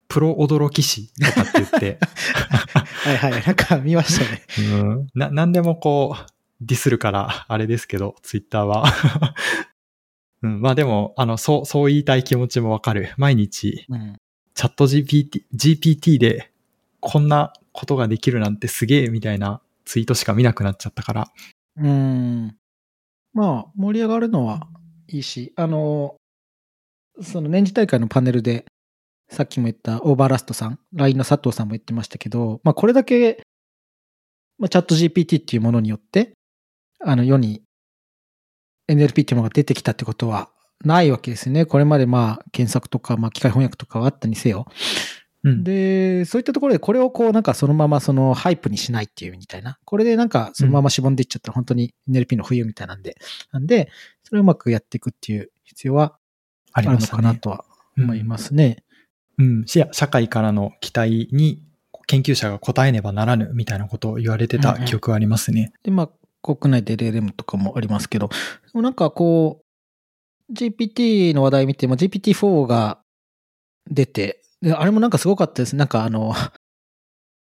[0.10, 1.98] プロ驚き師とかって言って、
[3.06, 3.44] はいはい。
[3.44, 4.42] なんか見ましたね。
[4.60, 6.26] うん、な、なんでもこう、
[6.62, 8.86] ディスるから、あれですけど、ツイッターは。
[10.44, 13.14] うん、まあでも、あの、そう、そう言いたい気持ちもわかる。
[13.18, 14.18] 毎日、うん。
[14.54, 16.52] チャット GPT、GPT で、
[17.00, 21.32] こんなことができるなんてすげえ、みたいなツイートしか見なくなっちゃったから。
[21.78, 22.56] うん。
[23.34, 24.68] まあ、盛り上がるのは
[25.08, 26.16] いいし、あの、
[27.22, 28.66] その年次大会のパネルで、
[29.30, 33.42] さっきも言ったオーバーラストさん、LINE の佐藤さんも言ってましたけど、まあこれだけ、
[34.60, 36.34] まあ、チャット GPT っていうものによって、
[37.00, 37.64] あの世に
[38.94, 40.50] NLP っていうものが出てきたってことは
[40.84, 41.66] ないわけですね。
[41.66, 44.66] これまでまあ検索とか、まあ機械翻訳とかはあったにせよ。
[45.44, 45.64] うん。
[45.64, 49.78] で、そういったところでこれをこうなんかそのままそのハイプにしないっていうみたいな。
[49.86, 53.18] これでなんかそのまましぼんでいっちゃったら本当に NLP の冬みたいなんで。
[53.52, 53.90] なんで、
[54.24, 56.18] それをうまくやっていくっていう必要は
[56.72, 56.98] ああるの。
[57.00, 57.66] かなとは
[57.98, 58.84] 思いますね。
[59.38, 59.66] うん。
[59.66, 61.62] し社会からの期待に
[62.08, 65.74] 研究者が応えねばならぬみたいなことを言われてた記憶はありますね。
[65.84, 66.10] で、まあ
[66.44, 68.30] 国内で LLM とかもありますけど、
[68.76, 69.62] なんかこ
[70.50, 73.00] う、GPT の話題見ても GPT-4 が
[73.90, 75.76] 出て、であれもなんかすごかったです。
[75.76, 76.34] なんかあの、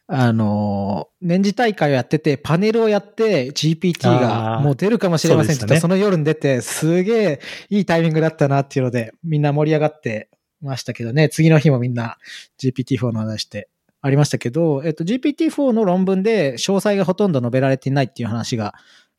[0.08, 10.30] あの、年次大会をやってて、パネルをやって、GPT がもう出るかもしれませんって言っその夜に出て、すげえいいタイミングだったなっていうので、みんな盛り上がって
[10.62, 12.18] ましたけどね、次の日もみんな
[12.62, 13.70] GPT-4 の話して
[14.02, 18.74] ありましたけど、えっと、GPT-4 の論文で詳細がほとんど述べられていないっていう話が、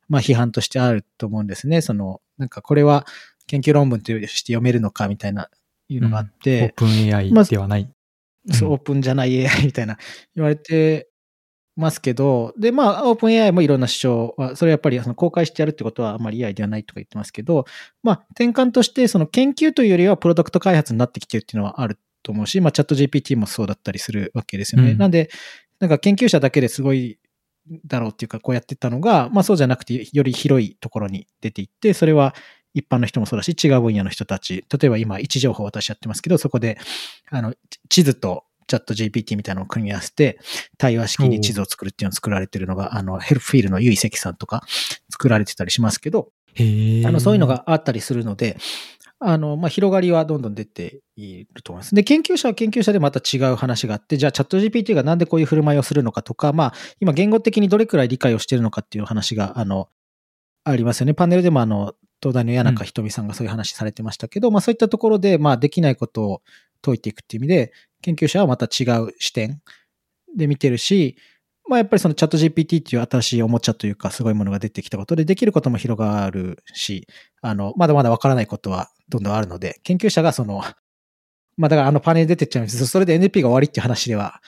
[0.08, 1.80] まあ批判としてあると思うんですね。
[1.80, 3.06] その、なんかこれは
[3.46, 5.48] 研究論文として読めるのかみたいな、
[5.88, 7.88] いうのがあっオてー、プン AI まあではない。
[8.50, 9.98] そう、うんオープンじゃない AI みたいな
[10.34, 11.08] 言われて
[11.76, 17.64] ますけど、で、まあ、オープン AI もいろんな主張は、それやっぱりその公開してやるってことはあまりいいアイデアないとか言ってますけど、
[18.02, 24.92] まあ、転換としてその研究というよりはプロダクト開発になってきてるっていうのはあると思うし、まあ、チャット GPT もそうだったりするわけですよね。
[24.92, 25.30] うんなんで、
[25.80, 27.18] なんか研究者だけですごい
[27.87, 32.35] だろうっていうか、こうやってったのが、まあそうじゃなくて、より広いところに出ていって、それは
[32.74, 36.78] 一般の人もそうだし、違う分野の人たち、例えば今、位置情報私やってますけど、そこで、
[37.30, 37.54] あの、
[37.88, 40.38] 地図とチャット GPT みたいなのを組み合わせて、
[40.78, 44.64] 対話式に地図を作るっていうのを作られてるのが、あの、ヘルプフィールのゆいせきさんとか
[45.11, 46.30] 作られてたりしますけど。
[47.06, 48.56] あの、そういうのがあったりするので、
[49.24, 51.94] あの、まあ、広がりはどんどん出ていると思います。
[51.94, 59.88] で、研究者は研究者でまた違う話があって、じゃあチャット GPT がなんでこういう振る舞いをするのかとか、まあ、今言語的にどれくらい理解をしているのかっていう話が、あの、
[60.64, 61.14] ありますよね。
[61.14, 66.42] パネルでもあの、東大の谷中ひとみさんがそういう話されてましたけど、まあそういったところで、まあできないことを
[66.82, 69.61] 解いていくっていう意味で、研究者はまた違う視点
[70.37, 71.16] で見てるし、
[71.68, 77.07] まあやっぱりそのチャット GPT っていう新しいおもちゃというかすごいものが出てきたことでできることも広がるし、
[77.40, 80.62] あの、まだまだわからないことはどんどんあるので、研究者がその、
[81.57, 84.40] まあだからあのパネル出てっちゃうんですそれで NP が終わりっていう話では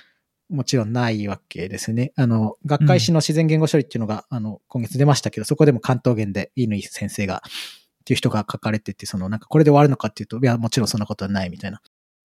[0.50, 2.12] もちろんないわけですね。
[2.16, 11.81] あの、学会誌の自然言語処理っていうのが、あの、今月出ましたけど、そこでも関東言で乾先生が、っていう人が書かれてて、そのなんかこれで終わるのかっていうと、いや、もちろんそんなことはないみたいな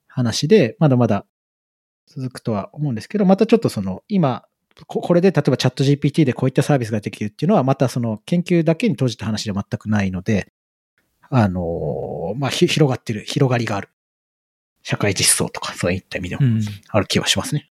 [0.08, 1.25] 話で、まだまだ
[2.08, 4.43] 続くとは思うんですけど、またちょっとその、今、
[4.87, 10.51] ここれで例えばチャット GPT でこういったサービスができるっていうのは、またその研究だけに閉じた話では全くないので、
[11.29, 13.89] あの、まあ、ひ広がってる、広がりがある。
[14.81, 16.61] 社会実装とか、そういった意味でもうん。
[16.89, 17.69] ある気はしますね。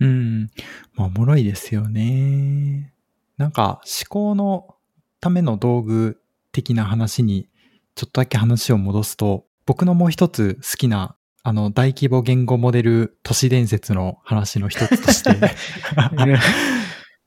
[0.00, 0.50] うん。
[0.94, 2.92] まあ、おもろいですよね。
[3.36, 4.74] なんか、思考の
[5.20, 6.20] ための道具
[6.52, 7.48] 的な話に、
[7.94, 15.30] ちょっとだけ話を戻すと、僕のもう一つ好きな、あの、大規模言語モデル都市伝説の話の一つとして、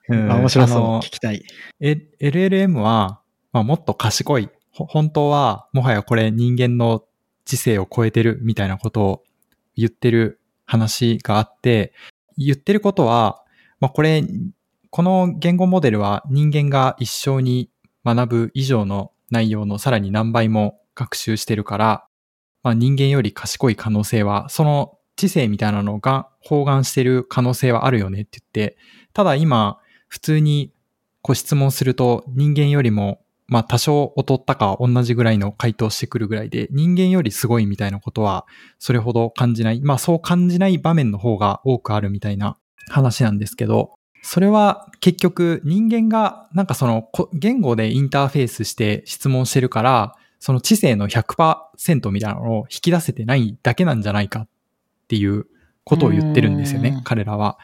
[0.09, 0.79] うんあ面白そう。
[0.99, 1.43] 聞きたい。
[1.79, 3.21] え LLM は、
[3.53, 4.49] まあ、もっと賢い。
[4.71, 7.03] ほ本当は、もはやこれ人間の
[7.45, 9.23] 知性を超えてるみたいなことを
[9.75, 11.93] 言ってる話があって、
[12.37, 13.43] 言ってることは、
[13.79, 14.23] まあ、これ、
[14.89, 17.69] この言語モデルは人間が一生に
[18.05, 22.05] 学ぶ以上の内容のさらに何倍も学習してるから、
[22.63, 28.77] まあ、人間より賢い可能性は、その知性みたいなのが包含してる可能性はあるよねって言って、
[29.13, 30.73] ただ今、普通に
[31.21, 38.45] ご質問すると人間よりも、まあ多少劣ったか同じぐらいの回答してくるぐらいで、人間よりすごいみたいなことは
[38.79, 39.81] それほど感じない。
[39.81, 42.57] まあそう感じない場面の方が多くあるみたいな
[42.89, 51.57] 話なんですけど、それは結局人間がなんかその言語でインターフェースして質問してるから、その知性の100%
[52.11, 54.47] みたいなのを引き出せてないだけなんじゃないかっ
[55.07, 55.45] ていう
[55.83, 57.57] ことを言ってるんですよねうん、彼らは。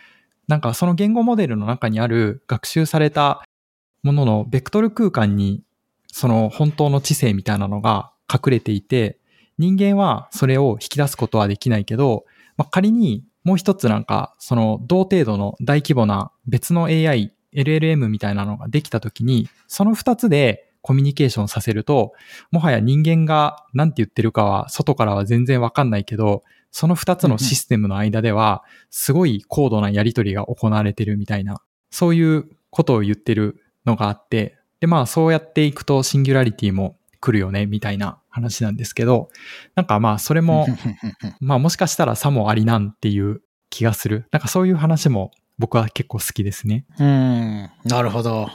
[0.47, 3.43] なんかその言語モデルの中にある学習された
[4.01, 5.63] もののベクトル空間に
[6.11, 9.19] その本当の知性みたいなのが隠れていて、
[9.57, 12.25] 人間はそれを引き出すことはできないけど、
[12.57, 22.13] まあ、仮にもう一つなんかその同程度の大規模な別の AI、LLM みたいなのができたときに、その二つでコミュニケーションさせると、
[22.51, 31.61] もはや人間が何て言ってるかは外からは全然わかんないけど、その二つのシステムの間では、すごい高度なやり取りが行われてるみたいな、
[31.91, 39.29] そういうことを言ってるのがあって、で、まあそうやっていくとシンギュラリティも来るよね、みたいな話なんですけど、
[39.75, 40.67] なんかまあそれも、
[41.41, 44.27] まあもしかしたらさもありなんっていう気がする。
[44.31, 46.85] なんかそういう話も僕は結構好きですね。
[46.99, 48.49] うん、なるほど。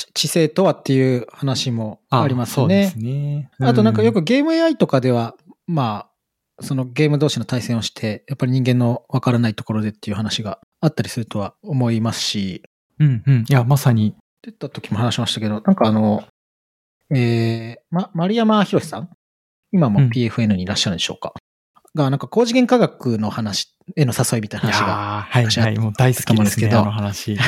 [0.00, 2.98] ち知性とはっていう話もありますねそうです。
[2.98, 3.50] ね。
[3.60, 5.36] あとなんかよく、くゲーム AI とかでは、
[5.66, 6.08] ま
[6.58, 12.62] あ、そのゲーム同士の対戦をして、やっぱり人間のわからないところでっていう話があったりするとは思いますし、
[12.98, 13.44] うんうん。
[13.48, 14.14] いや、まさに。
[14.42, 16.24] 出た時も話しましたけど、なんかあの、
[17.14, 19.10] えー、ま、丸山博さん？
[19.72, 21.34] 今もうん PFN にいらっしゃるんでしょうか、
[21.94, 25.78] が、なんか高次元科学の話への誘いみたいな話が、はいはい。
[25.78, 27.32] もう大好きですね、と思あの話。
[27.32, 27.42] う んあ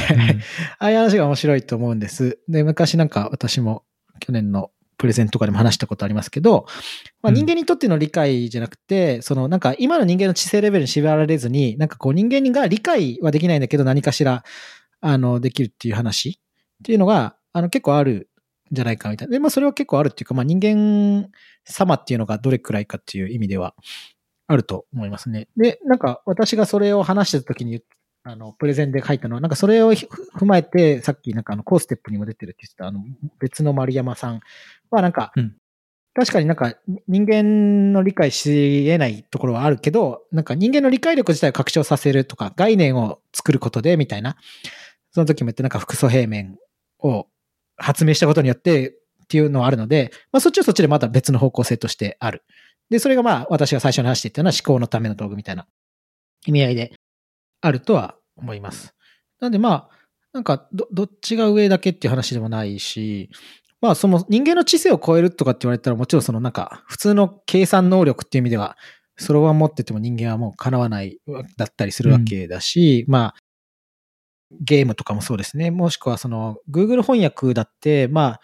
[0.78, 2.38] あいう話が面白いと思うんです。
[2.48, 3.85] で、昔なんか私も
[4.20, 6.66] 去年のプレゼントとかでも話したことありますけど、
[7.22, 14.44] まあ、うん人間にとっての理解じゃなくて、そのなんか今の人間の知性レベルに縛られずに、なんかこう人間が理解はできないんだけど何かしら、
[15.00, 18.31] あの、できるっていう話っていうのが、あの結構ある
[18.72, 19.33] んじゃないかみたいな。
[19.33, 21.28] で、まあそれは結構あるっていうか、まあ人間
[21.64, 23.74] 様っていうのがどれくらいかっていう意味では
[24.53, 25.49] あると思いますね。
[25.57, 27.83] で、なんか私がそれを話してた時に
[28.25, 33.01] あの、プレゼンで書いたのは、なんかそれをひ踏まえて、さっきなんかあの、コーステップにも出てるって言ってた、あの、
[33.41, 34.41] 別の丸山さん
[34.91, 35.57] はなんか、うん
[36.15, 36.75] 確かになんか
[37.09, 44.37] 人間の理解し得ないところはあるけど、なんか人間の理解力自体を拡張させるとか、概念を作ることでみたいな、
[45.11, 46.59] その時も言ってなんか複素平面
[46.99, 47.29] を
[47.77, 48.93] 発明したことによってっ
[49.27, 52.43] ていうのはあるので、まあそっちはそっちでまた別の方向性としてある。
[52.92, 55.66] で、それがまあ私が最初に話していたのは思考のための道具みたいな
[56.44, 56.92] 意味合いで
[57.62, 58.94] あるとは思います。
[59.40, 59.88] なんでまあ、
[60.35, 63.31] なんかど、どっちが上だけっていう話でもないし、
[63.81, 68.76] まあその人間の知性を超えるとかって言われたらもちろんそのなんか普通の計算能力っていう意味では、
[69.16, 71.18] そろばん持ってても人間はもう叶わない
[71.57, 73.35] だったりするわけだし、まあ、
[74.61, 75.70] ゲームとかもそうですね。
[75.70, 78.40] もしくはその Google 翻訳だって、まあ、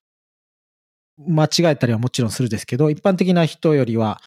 [1.18, 4.20] 間違えたりはもちろんするですけど、一般的な人よりは、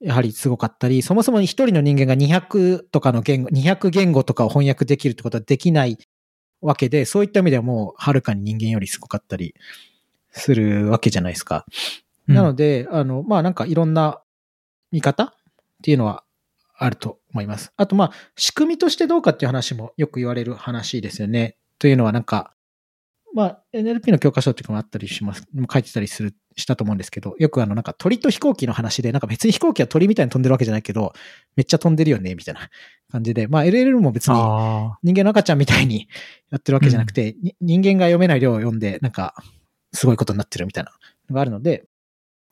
[0.00, 5.98] やはりすごかったり、そもそも一人の人間が200とかの言語、200言語とかを翻訳できるってことはできない
[6.60, 9.54] わけで、そういった意味ではもうはるかに人間よりすごかったり
[10.30, 11.64] するわけじゃないですか。
[12.26, 14.20] なので、あの、まあなんかいろんな
[14.90, 15.32] 見方っ
[15.82, 16.24] ていうのは
[16.76, 17.72] あると思います。
[17.76, 21.56] あとまあ仕組みとしてどうかっていう話もよく言われる話ですよね。
[21.78, 22.54] というのはなんか、
[23.34, 25.44] まあ NLP の教科書っていうのもあったりします。
[25.52, 31.12] も書いてたりする、したと思うんですけど、よくあのなんか鳥と飛行機の話で、なんか別に飛行機は鳥みたいに飛んでるわけじゃないけど、
[31.56, 32.70] めっちゃ飛んでるよね、みたいな
[33.10, 36.08] 感じで、まあ LLM も別にあ人間の赤ちゃんみたいに
[36.52, 39.34] やってるわけじゃなくて、に人間が読めない量を読んで、なんか、
[39.92, 40.92] すごいことになってるみたいな
[41.28, 41.86] のがあるので、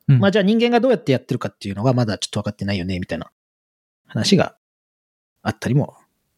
[0.08, 3.30] ーまあじゃあ人間がどうやってやってるかっていうのがまだちょっと分かってないよね、みたいな
[4.06, 4.56] 話が
[5.42, 5.94] あったりも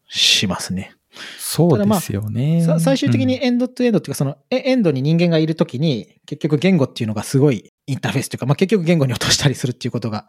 [0.07, 0.95] しますね。
[1.37, 2.63] そうですよね。
[2.63, 10.27] さ最終的にエンドトゥエンドっていうか、そのエエンドに人間がいるときに、結局言語っていうのがすごいインターフェースというか、まあ結局言語に落としたりするっていうことが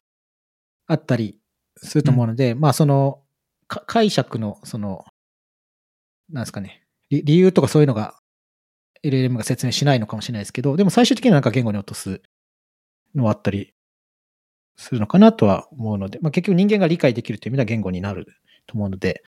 [0.86, 1.38] あったり
[1.76, 3.20] すると思うので、まあその、
[3.68, 5.04] か解釈の、その、
[6.30, 8.14] なんですかね、理理由とかそういうのが
[9.04, 12.20] LLM が説明しないのかもしれないですけど、でも最終的にはなんか言語に落とす
[13.14, 13.74] のはあったり
[14.76, 18.26] するのかなとは思うので、まあ結局人間が理解できるという意味では言語になる
[18.66, 19.22] と思うので、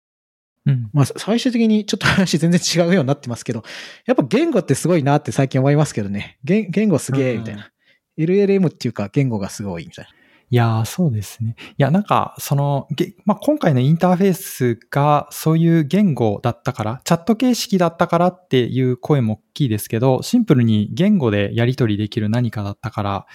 [0.66, 3.62] うんまあ、最終的にちょっと話全然違うようになってますけど、
[4.07, 6.38] やっぱ言語ってすごいなって最近思いますけどね。
[6.44, 7.70] 言言語すげえ、みたいな。
[8.18, 10.11] LLM っていうか言語がすごい、みたいな。
[10.50, 11.57] いやー、そうですね。
[11.70, 23.27] いや、なんか、その、げまあ、今回のインターフェースがそういう言語だったから、チャット形式だったからっていう声も大きいですけど、シンプルに言語でやり取りできる何かだったから、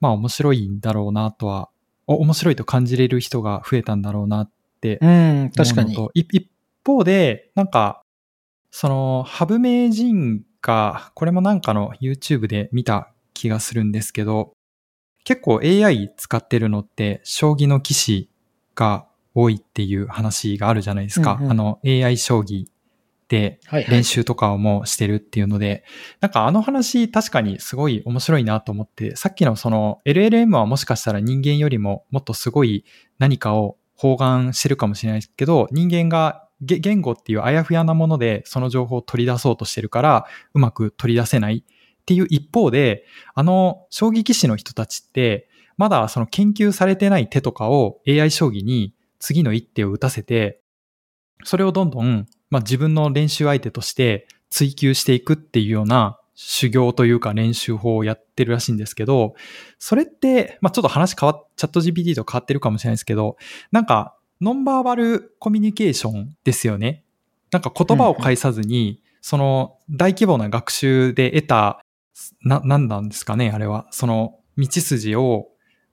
[0.00, 1.70] まあ面白いんだろうなとは、
[2.06, 5.96] お面白いと感じれる人が増えたんだろうなってうん、確かに。
[6.14, 6.48] 一
[6.84, 8.02] 方で、なんか、
[8.70, 14.52] その、ハブ名人が、これもなんかの YouTube で見た気がするんですけど、
[15.24, 18.30] 結構 AI 使ってるのって、将棋の棋士
[18.74, 21.34] が多いっていう話があるじゃないですか。
[21.34, 22.66] うんうんあの AI 将棋
[23.28, 25.84] ではいはい練習とかをもうしてるっていうので、
[26.20, 32.84] なんかあの話確かにすごい面白いなと思って、さっきのその LLM はもしかしたら人間よりももっとすごい
[33.18, 41.64] 何かを包含してるかもしれないですけど、人間がげ言語っていうあやふやなものでその情報を取り出そうとしてるから、うまく取り出せない。
[41.66, 50.60] っていう一方で、あの将棋棋士の人たちって、まだその研究されてない手とかを AI 将棋に次の一手を打たせて、
[51.44, 59.34] それをどんどん、まあ、自分の練習相手として追求していくっていうような修行というか練習法をやってるらしいんですけど、
[59.78, 63.36] それって、まあ、ちょっと話変わっ、チャット GPT と変わってるかもしれないですけど、
[63.72, 67.02] なんか、ノンバーバルコミュニケーションですよね。
[67.50, 71.82] なんか言葉を介さずに、その大規模な学習で得た、
[72.42, 73.86] な、なんなんですかね、あれは。
[73.90, 75.48] その道筋を、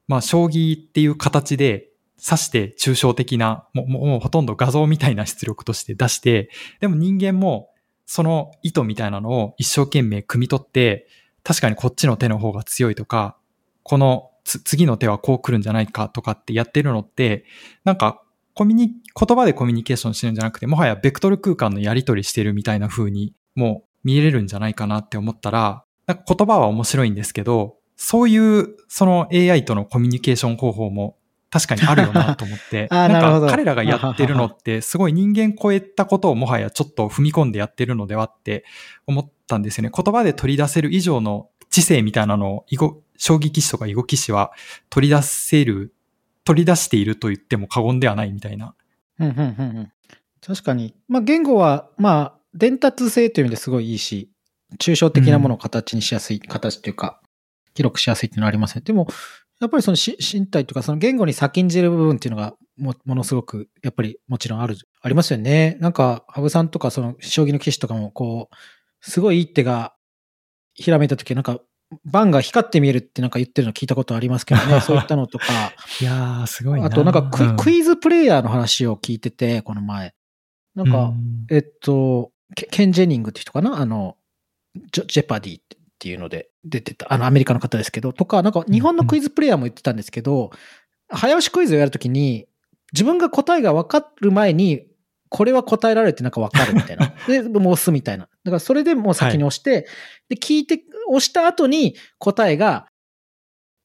[0.09, 6.49] まあ、将棋っていう形で指して抽象的な、もう、もうほとんど画像みたいな出力として出して、
[6.81, 7.69] でも人間も
[8.05, 11.07] その意図みたいなのを一生懸命汲み取って、
[11.43, 13.37] 確かにこっちの手の方が強いとか、
[13.83, 17.45] このつ次の手はこう来るんじゃないかとかってやってるのって、
[17.85, 18.20] なんか
[18.53, 31.17] コミュニ、言葉でコミュニケーションしてるんじゃなくて、もはやベクトル空間のやり取りしてるみたいな風にもう見れるんじゃないかなって思ったら、なんか言葉は面白いんですけど、そういうその AI とのコミュニケーション方法も
[31.51, 38.63] 確かにあるよなと思って、 なんか彼らがやってるのってすごい人間超えたことをもはやちょっと踏み込んでやってるのではって
[39.05, 39.91] 思ったんですよね。
[39.95, 44.51] 言葉で取り出せる以上の知性みたいなのを囲碁、将棋棋士とか囲碁棋士は
[44.89, 45.93] 取り出せる、
[46.43, 48.75] 取り出していると言っても過言ではないみたいな。
[49.19, 49.91] うんうんうんうん
[50.45, 50.95] 確かに。
[51.07, 54.31] まあ、言語は、まあ、伝達性という意味ですごいいいし、
[54.79, 57.21] 抽象的なものを形にしやすい、形というか、
[57.75, 58.81] 記録しやすいっていうのはありますね。
[58.83, 59.07] でも、
[59.59, 65.77] やっぱりそのし身体というか、その言語に先んじる部分っていうのがも、ものすごく、やっぱりもちろんある、ありますよね。
[65.79, 68.55] なんか、羽生さんとか、その、将棋の棋士とかも、こう、
[69.01, 69.93] すごいいい手が、
[70.73, 71.59] ひらめいたとき、なんか、
[72.05, 74.79] 盤が光って見えるってなんか言ってるの聞いたことありますけどね。
[74.81, 75.45] そういったのとか、
[75.99, 76.87] いやー、すごいな。
[76.87, 80.13] あとなんかクイ,、うんクイズプレイヤーの話を聞いてて、この前。
[80.75, 83.79] なんか、うんえっと、ケン・ジェニングって人かな？
[83.79, 84.15] あの、
[84.91, 85.63] ジェジェパディっ
[85.99, 90.51] ていうので出てた、あの、アメリカの方ですけど、とか、なんか日本のクイズプレイヤーも言ってたんですけど、
[91.09, 92.47] 早押しクイズをやるときに、
[92.93, 94.87] 自分が答えが分かる前に、
[95.29, 97.13] これは答えられてなんか分かるみたいな。
[97.27, 98.27] で、もう押すみたいな。
[98.43, 99.85] だからそれでもう先に押して、はい、
[100.29, 100.81] で、聞いて、
[101.11, 102.87] 押した後に答えが、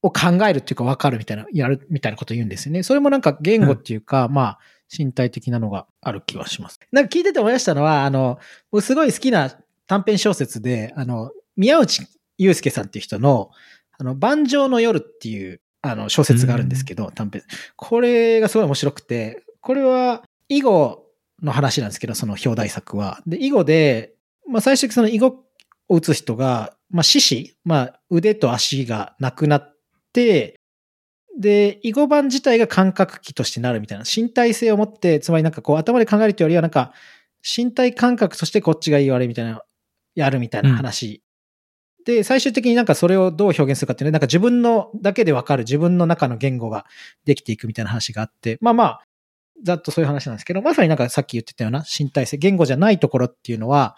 [0.01, 2.83] を考えるっていうか分かるみたいな、やるみたいなこと言うんですよね。
[2.83, 4.59] それもなんか言語っていうか、うん、まあ、
[4.95, 6.79] 身体的なのがある気はします。
[6.91, 8.39] なんか聞いてて思い出したのは、あの、
[8.71, 9.51] 僕すごい好きな
[9.87, 12.07] 短編小説で、あの、宮内
[12.37, 13.51] 祐介さんっていう人の、
[13.97, 17.43] あの、万丈の夜っていう、あの、小説があるんですけど、短編。
[17.75, 21.03] これがすごい面白くて、これは、囲碁
[21.41, 23.21] の話なんですけど、その表題作は。
[23.27, 24.13] で、囲碁で、
[24.47, 25.27] まあ最初その囲碁
[25.89, 29.77] を打つ人が、まあ獅子、まあ腕と足がなくなっ
[30.13, 30.59] て、
[31.39, 36.93] で、囲碁盤自体が感覚器としてなるみたいな、身体性を持って、つまりなんかこう頭で考えるというよりはなんか、
[37.43, 39.61] 身体感覚としてこっちがいい悪いみたいな、
[40.15, 41.21] やるみたいな話。
[41.99, 46.85] うん、で、最終的になんかそれをどう表現するかっていうね、なんか自分のだけでわかる自分の中の言語が
[47.25, 49.03] できていくみたいな話があって、まあまあ、
[49.63, 53.95] ざっとそういう話なんですけど、まさになんかさっき言ってたような身体性、言語じゃないところっていうのは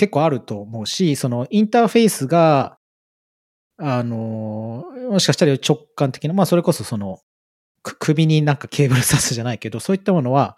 [0.00, 2.78] 結構あると思うし、そのインターフェースが、
[3.76, 7.20] あの、もしかしたら直感的な、まあそれこそその、
[7.82, 10.56] 首になんかケーブル刺すじゃないけど、そういったものは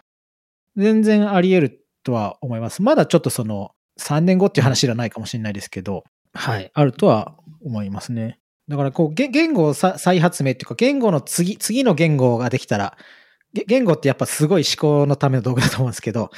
[0.76, 2.82] 全然あり得るとは思います。
[2.82, 7.34] まだちょっとその3年後っていう話じゃないかもしれないですけど、はい、あるとは
[7.64, 8.38] 思いますね。
[8.68, 12.96] だからこう、言語再発明っていうか、言語の次、次の言語ができたら、
[13.66, 16.30] 言語ってやっぱすごい思考のための道具だと思うんですけど、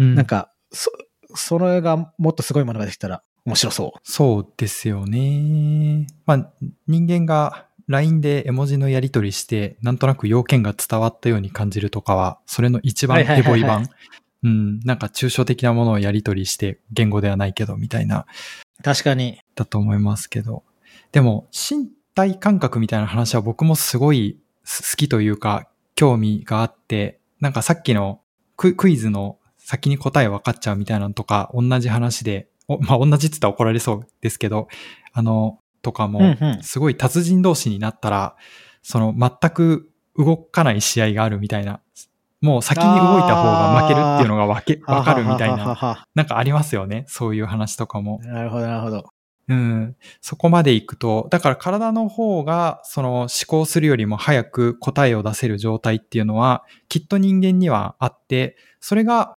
[0.00, 0.90] うん、なんか、そ、
[1.34, 4.00] それがもっとすごいものができたら面白そう。
[4.04, 6.06] そうですよね。
[6.26, 6.50] まあ、
[6.86, 13.88] 人間が LINE で絵文字のやり取りして、なんとなく要件が伝わったように感じるとかは、それの一番ヘボい版。
[14.42, 18.26] うん、なんか抽象的なものをやり取りして、言語ではないけど、みたいな。
[18.82, 19.40] 確かに。
[19.54, 20.62] だと思いますけど。
[21.12, 28.20] でも、身体感覚みたいな話は僕もすごい好きというか、興味があって、なんかさっきの
[28.56, 29.39] クイズの
[29.70, 32.48] 先に答え分かっちゃうみたいなのとか、同じ話で、
[32.80, 34.66] まあ同じって言ったら怒られそうですけど、
[35.12, 38.34] あの、とかも、すごい達人同士になったら、
[38.82, 41.80] その全く動かない試合があるみたいな、
[42.40, 47.04] もう先に動いた方が負けるっていうのがわけ、わかるみたいな、なんかありますよね。
[47.06, 48.18] そういう話とかも。
[48.24, 49.04] なるほど、なるほど。
[49.46, 49.96] うん。
[50.20, 59.36] そこまで行くと、だから体の方が、その思考するよりも早く答えを出せる状態っていうのは、きっと人間にはあって、それが、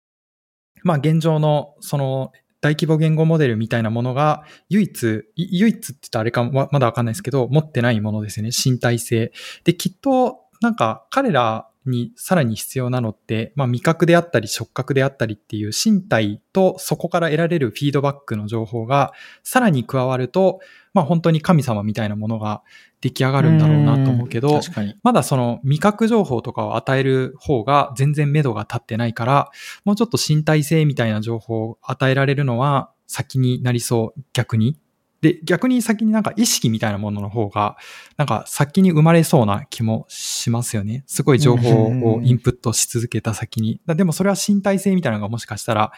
[0.83, 2.31] まあ現状の、その、
[2.61, 8.51] 大規模言語モデルみたいなものが、唯一、唯一って言ったらあれかまだわかんないですけど、持ってないものですね。
[8.51, 9.33] 身体性。
[9.65, 19.11] で、きっと、なんか彼らにさらに必要なのって、まあ、味覚であったり触覚であったりっていう身体とそこから得られるフィードバックの情報が
[19.43, 20.59] さらに加わると、
[20.93, 22.63] まあ、本当に神様みたいなものが
[23.03, 24.61] 出来上がるんだろうなと思うけど、
[25.03, 29.51] まだその味覚情報とかを与える方が全然目処が立ってないから、
[29.83, 34.77] もうちょっと身体性みたいな情報を与えられるのは先になりそう、逆に。
[35.19, 37.75] で、逆に先になんか意識みたいなものの方が、
[38.15, 41.03] なんか先に生まれそうな気もしますよね。
[41.05, 43.81] すごい情報をインプットし続けた先に。
[43.85, 45.91] でもそれは身体性みたいなのがもしかしたら、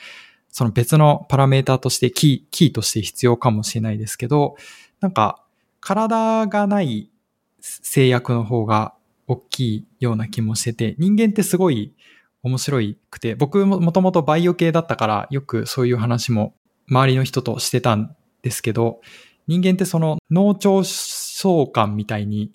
[0.49, 4.55] その別のパラメーターとしてキー、キーとして必要かもしれないですけど、
[5.01, 5.44] なんか
[5.85, 7.11] 体がない
[7.59, 8.95] 制約の方が
[9.27, 11.93] 大きいような気もしてて、人間ってすごい
[12.41, 12.79] 面白
[13.11, 16.55] くて、僕ももともとバイオ系だったからよくそういう話も
[16.89, 18.99] 周りの人としてたんですけど、
[19.45, 22.51] 人間ってその脳腸相関みたいに、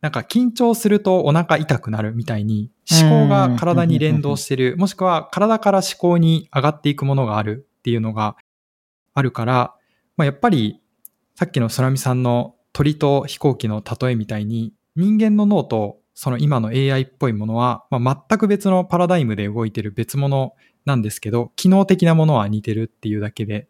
[0.00, 8.36] なんか緊張するとお腹痛くなるみたいに思考が体に連動してる、もしくは体から思考に上がっていくものがあるっていうのが
[9.12, 9.74] あるから、
[10.16, 10.80] まあ、やっぱり
[11.34, 20.54] さっきの空見さんの鳥と飛行機の例えみたいに人間の脳とその今の AI っぽいものは、まあ、全く別のパラダイムで動いてる別物
[20.84, 23.68] なんですけど、機能的なものは似てるっていうだけで、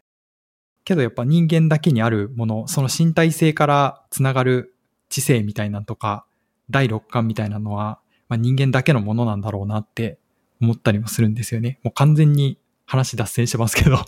[0.83, 4.75] けどやっぱ人間だけにあるもの、その身体性からつながる
[5.09, 6.25] 知性みたいなんとか、
[6.69, 7.99] 第六感みたいなのは、
[8.29, 10.17] まあ、人間だけのものなんだろうなって
[10.61, 11.79] 思ったりもするんですよね。
[11.83, 13.95] もう完全に話脱線してますけど。
[13.95, 13.99] い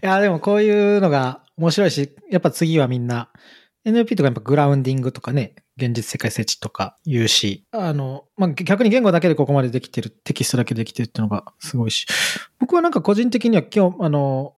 [0.00, 3.28] や、でもこういうのが面白いし、やっぱ次はみんな、
[3.84, 12.06] NLP とかやっぱグラウンディングとかね、現実世界設置とか言うし、あの、まあ、逆に言語だけでここまでできてる、テキストだけでできてるっていうのがすごいし、
[12.60, 14.54] 僕はなんか個人的には今日、あの、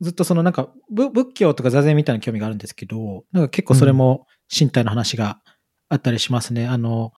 [0.00, 5.40] ずっとそのなんか仏教とか座禅みたいな興味があるんですけど、なんか結構それも身体の話が
[5.88, 6.66] あったりしますね。
[6.66, 7.12] あの、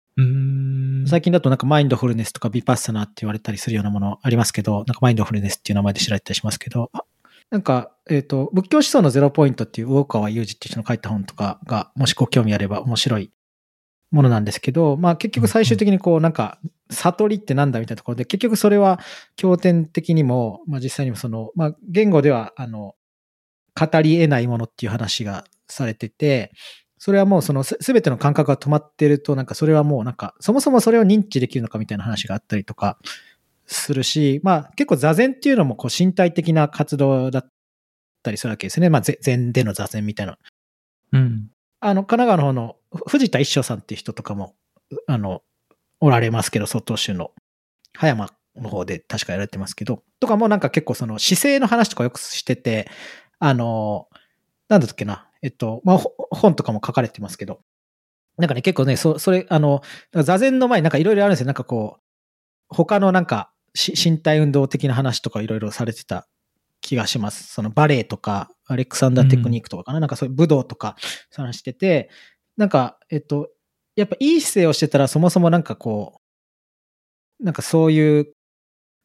[1.07, 6.91] 最近だとなんかマインドフルネスとかビパッサナーって言われたりするようなものありますけど、なんかマインドフルネスっていう名前で知られたりしますけど、
[7.51, 13.33] なんか、えっ、ー、と、仏教思想のゼロポイントっていう魚川雄二っていう人の書いた本とかが、もしご興味あれば面白い
[14.13, 16.59] ものなんですけど、まあ結局最終的にこうなんか、
[16.91, 19.01] 悟りってなんだみたいなところで、結局それは
[19.37, 22.95] 経典的にも、まあ実際にもその、まあ言語では、あの、
[23.79, 26.53] 語り得ないものっていう話がされてて、
[26.99, 32.99] それはもうそのすべての感覚が止まってると、なんかそれはもうなんか、そもそもそれを認知できるのかみたいな話があったりとか
[33.73, 37.51] するし、まあ結構座禅っていうのもこう身体的な活動だっ
[38.23, 38.91] たりするわけですね。
[38.91, 40.39] まあ禅での座禅みたいな。
[41.13, 41.51] うん。
[41.81, 44.55] あの、神奈川の方の藤田一生さんっていう人とかも、
[45.07, 45.43] あの、
[46.01, 47.33] おられますけど、外州の
[47.95, 52.91] 葉山の方で確かやられてますけど、とかもなんか結構その姿勢の話とかよくしてて、
[53.39, 54.09] あの、
[54.69, 55.99] なんだっけな、えっと、まあ、
[56.31, 57.61] 本とかも書かれてますけど、
[58.37, 61.47] なんかね、結構ね、そそれ、あの、座禅の前になんかいろいろあるんですよ。
[61.47, 62.03] なんかこう、
[62.69, 66.27] 他のなんか、身体運動的な話とかいろいろされてた
[66.81, 67.53] 気がします。
[67.53, 70.97] そのバレエとか、アレクサンダーテクニックとかかな、うん、なんかそういう武道とか
[71.35, 72.11] 話してて、
[72.57, 73.51] なんか、えっと、
[73.97, 76.21] やっぱいい姿勢をしてたらそもそもなんかこ
[77.41, 78.27] う、なんかそういう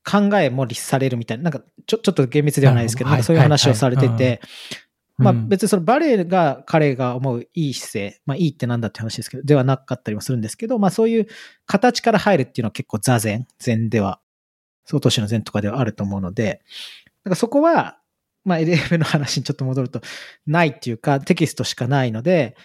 [0.06, 4.42] 考えも律されるみたいな、なんかちょちょっと厳密ではないですけど、なんかそういう話をされてて、
[5.18, 11.28] まあ別にそのバレエが彼が思ういい姿勢、まあいいってなんだって話ですけど、ではなかったりもするんですけど、まあそういう
[11.66, 14.20] 形から入るっていうのは結構座禅、禅では、
[14.86, 16.62] 総統市の禅とかではあると思うので、
[17.24, 17.98] だかそこは、
[18.44, 20.02] まあ LF の話にちょっと戻ると、
[20.46, 22.56] ないっていうかテキストしかないので、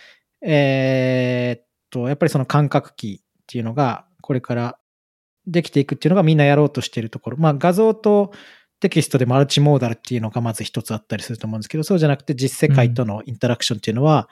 [0.42, 4.78] えー、っと、やっぱりその感覚器っていうのが、これから
[5.46, 7.38] できていくっていうのがみんなやろうとしているところ。
[7.38, 8.32] まあ画像と
[8.80, 14.28] テキストでマルチモーダルっていうのがまず一つあったりすると思うんですけど、そうじゃなくて実世界とのインタラクションっていうのは、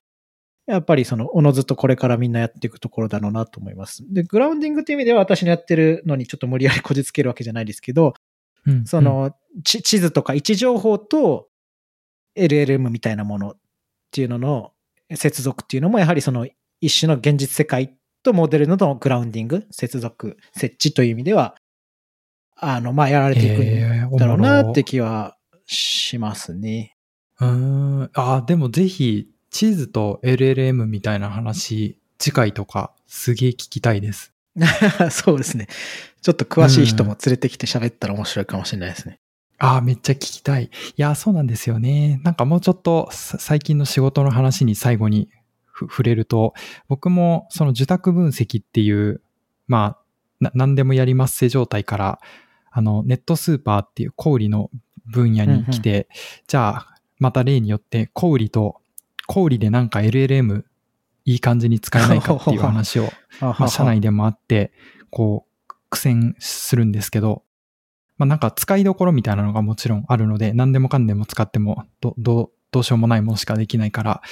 [0.68, 4.04] やっぱりその、おのずとこれからみんなやっていくところだろうなと思います。
[4.12, 8.14] で、グラウンディングっていう意味では私のやってるのにちょっと無理やりこじつけるわけじゃないですけど、
[8.66, 11.48] うん、その、地図とか位置情報と
[12.36, 13.56] LLM みたいなものっ
[14.10, 14.72] ていうのの
[15.14, 16.46] 接続っていうのもやはりその
[16.80, 21.56] 一種の現実世界とモデルのグラウンディング、接続、設置という意味では、
[22.56, 26.96] あの、まあ、やられていくんだろうなって気はしますね。
[27.40, 28.10] うん。
[28.14, 34.32] あ、でもぜひ、チーズと LLM みたいな話、次回とかすげえ聞きたいです。
[35.10, 35.68] そうですね。
[36.20, 39.20] ちょっと詳しい人も連れてきて喋ったら面白いかもしれないですね。
[39.58, 40.64] ああ、めっちゃ聞きたい。
[40.64, 42.20] いや、そうなんですよね。
[42.22, 45.28] なんかもうちょっと最近の仕事の話に最後に
[45.80, 46.54] 触れると、
[46.88, 49.20] 僕もその受託分析っていう、
[49.66, 49.96] ま
[50.40, 52.20] あ、何でもやりますせ状態から、
[52.70, 54.70] あの、ネットスーパーっていう小売の
[55.06, 56.04] 分野に来て、うんうん、
[56.46, 58.80] じゃあ、また例によって小売と、
[59.28, 60.64] 小売でなんか LLM
[61.26, 64.72] いい感じに使えないかっていう話を、 まあ、社内でもあって、
[65.10, 67.44] こう、苦戦するんですけど、
[68.16, 74.22] まあなんか使いどころみたいなのがもちろんあるので、何でもかんでも使っても、ど、ど、どうしようもないものしかできないから、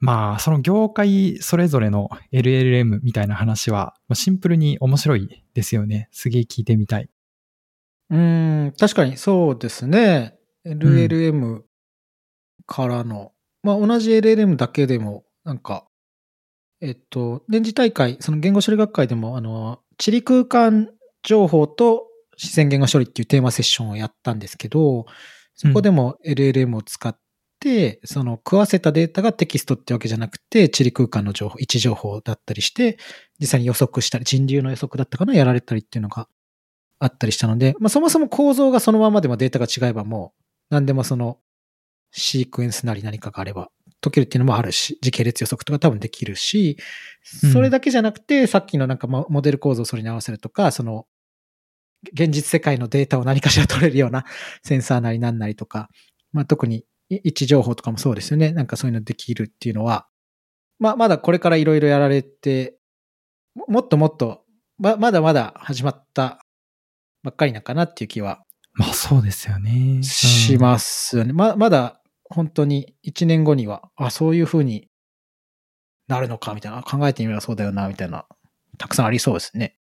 [0.00, 6.08] まあ、その業界それぞれの LLM みたいな話は、シンプルに面白いですよね。
[6.10, 7.08] すげえ聞いてみたい。
[8.10, 10.38] うん、確かにそうですね。
[10.66, 11.62] LLM
[12.66, 13.30] からの、うん、
[13.62, 15.86] まあ同じ LLM だけでも、なんか、
[16.80, 20.90] えっと、電磁大会、その言語処理学会でも、あの、地理空間
[21.22, 22.06] 情報と
[22.40, 25.06] 自然言語処理っていうテーマセッションをやったんですけど、
[25.54, 27.18] そこでも LLM を使っ
[27.58, 32.96] て、その食わせたデータがテキストってわけじゃなくて、地理空間の情報、位置情報だったりして、
[33.40, 36.28] 実際に予測したり、人流の予測だったかな、やられたりっていうのが
[37.00, 41.38] あったりしたので、まあ、そもそも構造がそのままでもデータが違えばもう、何でもその、
[42.10, 46.76] シークエンスなり何かがあれば解けるっていうのもあるし、時系列予測とか多分できるし、
[47.52, 51.06] それだけじゃなくて、さっきのなんかモデル構造をそれに合わせるとか、その、
[52.12, 54.24] 現実世界のデータを何かしら取れるような
[54.62, 55.88] センサーなり何なりとか、
[56.32, 58.52] まあ特に位置情報とかもそうですよね。
[58.52, 60.06] なんかそういうのできるっていうのは、
[60.78, 62.78] まあまだこれからいろいろやられて、
[63.66, 64.44] もっともっと、
[64.78, 66.40] ままだまだ始まった
[67.24, 68.44] ばっかりなんかなっていう気は。
[68.74, 70.02] まあそうですよね。
[70.04, 71.32] しますよね。
[71.32, 71.97] ま、まだ
[72.30, 74.88] 本当に1年後には、あ、そういう風に
[76.08, 78.26] なるのかみたいな、考えてみればそうだよな、みたいな、
[78.78, 79.76] たくさんありそうですね。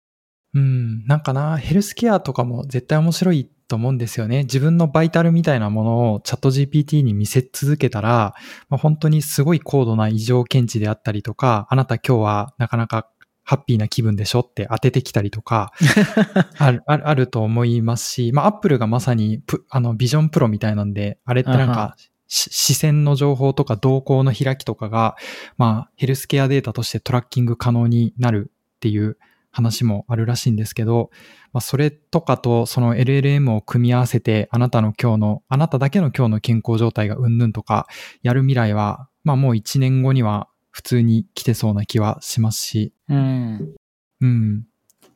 [0.55, 4.45] うん、なんかな、ヘルスケアとかも絶対面白いと思うんですよね。
[4.45, 8.35] 自分のバイタルみたいなものをチャット GPT に見せ続けたら、
[8.69, 13.11] まあ、本当にすごい高度な異常検知であったりとか、あなた今日はなかなか
[13.43, 14.41] ハッピーな気分でしょ？
[14.41, 15.73] って当ててきたりとか
[16.59, 21.97] ある、あると思いますし、まあ、アップルがまさにあの、ビジョンプロみたいなんで、あれってなんか、
[22.29, 25.17] 視線の情報とか動向の開きとかが、
[25.57, 29.17] まあ、ヘルスケアデータとしてトラッキング可能になるっていう
[29.57, 31.11] 話もあるらしいんですけど、
[31.53, 37.87] まあ、それとかとその LLM を組み合わせてあなたの今日の、あなただけの今日の健康状態がうんぬんとか
[38.23, 43.75] やる未来は、まあもう1年後には普通に来てそうな気はしますし、うん。
[44.21, 44.67] うん。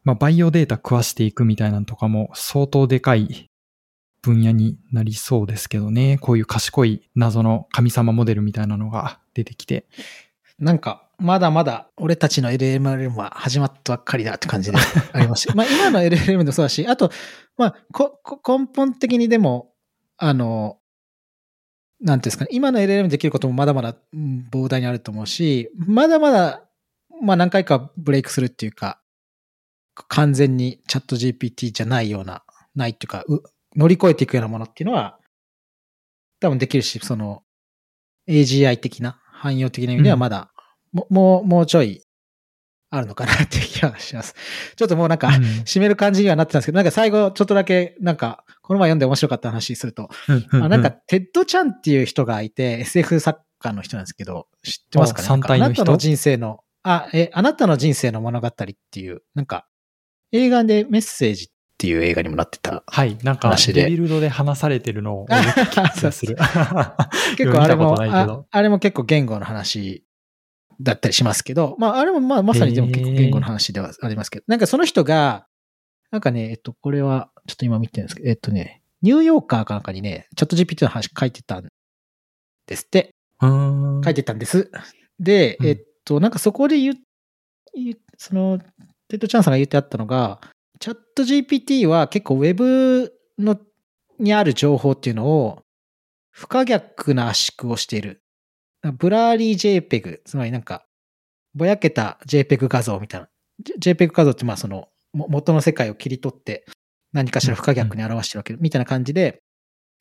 [0.05, 3.49] まあバイオデータ食わしていくみたいなのとかも相当でかい
[4.23, 6.18] 分野になりそうですけどね。
[6.18, 9.87] こういう賢い謎の神様モデルみたいなのが出てきて。
[10.59, 14.79] なんか、まだまだ俺たちの LLM は始まったばっかりだって感じで
[15.12, 17.11] ありますし、まあ今の LLM もそうだし、あと、
[17.57, 19.73] まあこ根本的にでも、
[20.16, 20.79] あの、
[22.01, 26.64] なんていうんですかね、今の LLM できることもまだまだ膨大にあると思うし、まだまだ、
[27.23, 29.01] まあ何回かブレイクするっていうか、
[30.09, 32.43] 完全にチャット GPT じゃないような、
[32.75, 33.43] ないっていうか、う
[33.77, 35.18] 乗り越えていくようなものっていうのは、
[36.41, 37.43] 多分できるし、その、
[38.29, 40.53] AGI 的な、汎用的な意味ではまだ、
[40.93, 42.05] うん、ももう、もうちょい
[42.91, 44.35] あるのかなっていう気がします。
[44.77, 45.29] ちょっともうなんか、
[45.64, 50.11] 締める感じにはなってたんですけど、なんか最後ちょっとだけ、なんか、この前読んで面白かった話すると、
[50.53, 55.64] あなんか、テッド・チャンっていう人がいて、SF 作家の人なんですけど、知ってますかね？
[55.64, 58.53] あなたの人生の、あ、え、あなたの人生の物語っ
[58.91, 59.68] ていう、なんか、
[60.33, 61.49] 映画でメッセージっ
[61.81, 63.16] ていう映画にもなってたはい。
[63.22, 65.26] なんか、デビルドで話されてるのを
[66.12, 66.37] する。
[67.39, 70.05] 結構あれもあ、あれも結構言語の話
[70.78, 75.47] だったりしますけど、まあ、あれもまあ、まさにでも結構言語の話ではありますけど、なんかその人が、
[76.11, 81.68] なんかね、えっと、これは、ちょっと今見てるんですけど、えっとね、ニューヨーカーかなんかにね、チャット GPT の話書いてたん
[82.66, 83.14] ですって。
[84.05, 84.70] 書いてたんです。
[85.18, 86.95] で、えっと、なんかそこで言う、
[88.18, 88.59] その、
[89.09, 90.43] テッドチャンさんが言ってあったのが、
[90.81, 93.59] チャット GPT は結構 Web の
[94.18, 95.62] にある情報っていうのを
[96.31, 98.22] 不可逆な圧縮をしている。
[98.99, 100.87] blurry JPEG、つまりなんか、
[101.55, 103.28] ぼやけた JPEG 画像みたいな。
[103.78, 106.64] JPEG 画像ってまあその元の世界を切り取って
[107.12, 109.43] 何かしら不可逆に表してるわけ、みたいな感じで、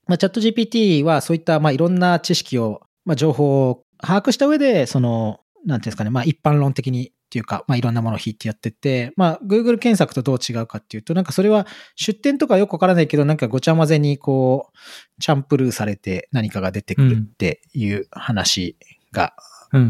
[0.08, 18.78] まあ、チャット GPT はそういったまあいろんな知識を、まあ、情報を把握した上で、その、なんていうんですかね、まあ一般論的にっていうか、まあ、いろんなものを引いてやってて、まあ、Google 検索とどう違うかっていうと、なんかそれは出典とかよくわからないけど、なんかごちゃ混ぜにこう、チャンプルーされて何かが出てくるっていう話
[19.12, 19.36] が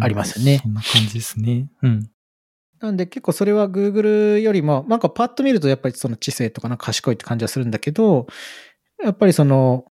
[0.02, 0.62] ありますよね。
[0.66, 1.70] うんうん、そんな感じですね。
[1.82, 2.12] うん。
[2.82, 8.28] なんで結構それは Google よりも、なんかパッと見るとやっぱりその知性とかなんか賢いって感じはするんだけど、
[9.02, 9.86] やっぱりその、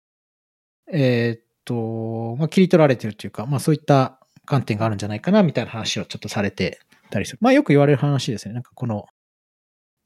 [0.91, 6.79] えー、っと、まあ、切り取られてるというか、まあそういった観点があるんじゃないかなみたいな話をちょっとされて
[7.09, 7.39] たりする。
[7.41, 8.53] まあよく言われる話ですね。
[8.53, 9.05] なんかこの、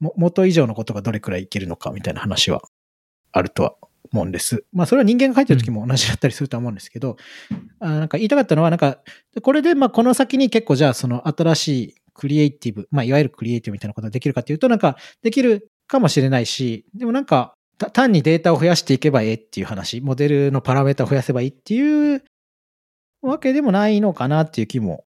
[0.00, 2.62] 元以上のことがどれくらいいけるのかみたいな話は
[3.32, 3.74] あるとは
[4.12, 4.64] 思うんです。
[4.72, 7.16] まあそれは人間が書いてる時も同じだったりするとは思うんですけど、
[7.50, 8.98] うん、あなんか言いたかったのは、なんか、
[9.42, 17.54] これでまあこの先に結構じゃあその新しいクリエイティブ、まあいわゆるクリエイティブみたいなことができるかっていうと、なんかできるかもしれないし、でもなんか
[17.92, 22.22] 単にデータを増やしていけばええっていう話、モデルのパラメータを増やせばいいっていう
[23.22, 25.04] わけでもないのかなっていう気も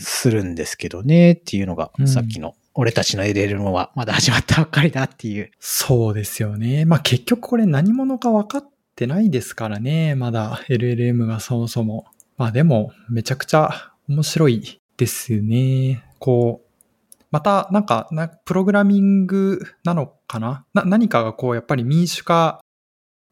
[0.00, 5.50] するんですけどねっていうのが、さっきの、俺たちの LLM はまだ始まったばっかりだっていう。
[5.58, 6.84] そうですよね。
[6.84, 10.14] まあ結局これ何者か分かってないですからね。
[10.14, 12.06] まだ LLM がそもそも。
[12.36, 16.04] まあでもめちゃくちゃ面白いですね。
[16.20, 20.64] こう、またなんかなプログラミングなのかな？
[20.72, 22.60] な何かがこうやっぱり民主化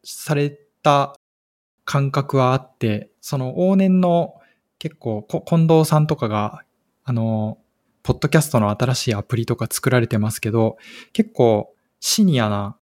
[0.03, 0.51] され
[0.83, 1.15] た
[1.85, 4.35] 感覚はあって、その往年の
[4.87, 6.63] 結構こ、近藤さんとかが、
[7.03, 7.59] あの、
[8.05, 10.77] ポッドキャストの新しいアプリとか作られてますけど、
[11.13, 12.79] 結構シニアな、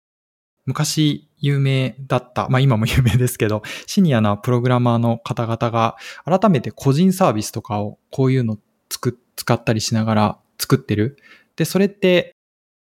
[0.65, 5.95] 昔有名だった、まあ今も 有名ですけど、シニアなプログラマーの方々が
[6.25, 11.17] 改めて個人サービスとかをこういうの作使ったりしながら作ってる。
[11.55, 12.35] で、それって、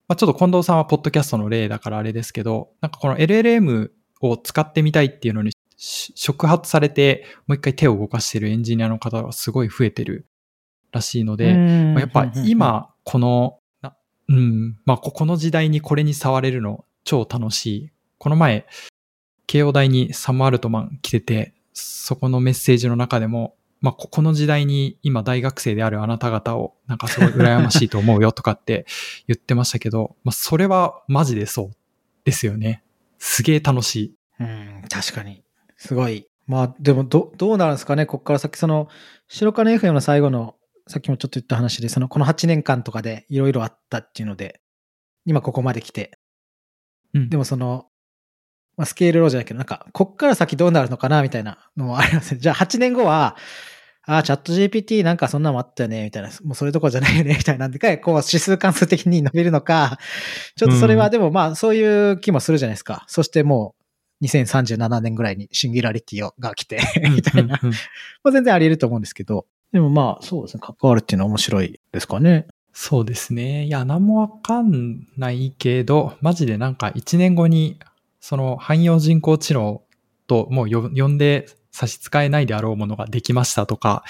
[0.07, 3.91] まあ、ちょっと近藤さんはポッドキャストの例だからあれですけど、なんかこの LLM
[4.21, 5.51] を使ってみたいっていうのに
[5.83, 10.27] 触発されて、もう一回手を動かしてるエンジニアの方がすごい増えてる
[10.91, 13.57] らしいので、まあ、やっぱ今、この、
[14.29, 17.91] うん、まあ、この時代にこれに触れるの超楽しい。
[18.19, 18.67] この前、
[19.47, 28.85] 慶応大にサム・アルトマン来てて、そこのメッセージの中でも、まあ、この時代に今大学生であるあなた方をなんかすごい羨ましいと思うよとかって
[29.27, 31.71] 言ってましたけど、まあ、それはマジでそう
[32.23, 32.83] ですよね。
[33.17, 34.15] すげえ楽しい。
[34.39, 35.43] うん、確かに。
[35.81, 36.27] すごい。
[36.45, 38.87] まあ、でも、ど、どうなるんですかね、ここから先、その、
[39.27, 40.55] 白金 FM の最後の、
[40.87, 44.61] さっきもちょっと言った話で、その、この8年間とかでいろいろあったっていうので、
[45.25, 46.19] 今ここまで来て。
[47.15, 47.87] うん、でもその、
[48.77, 52.39] まあ、スケールローじゃないけど、なんか、こっから先どうなるのかな、みたいなのもありますね。
[52.39, 53.35] じゃあ8年後は、
[54.05, 59.97] ああ、チャット GPT なんかそんなのもあったよね、みたいな、もうそれどころじゃないよね、みたいなんでかい、こう指数関数的に伸びるのか、
[60.55, 63.03] ちょっとそれはでもまあそういう気もするじゃないですか。
[63.07, 63.80] そしてもう
[64.21, 66.79] 2037年ぐらいにシンギュラリティが来て、
[67.15, 67.59] みたいな。
[68.31, 72.47] 全然あり得ると思うんですけど、でもまあそうですね、関わるっていうのは面白いですかね。
[72.73, 73.65] そうですね。
[73.65, 77.79] いや、何もわかんないけど、マジでなんか1年後に、
[78.19, 79.81] その汎用人工知能
[80.27, 84.03] ともうよ呼んで差し支えないであろうものができましたとか、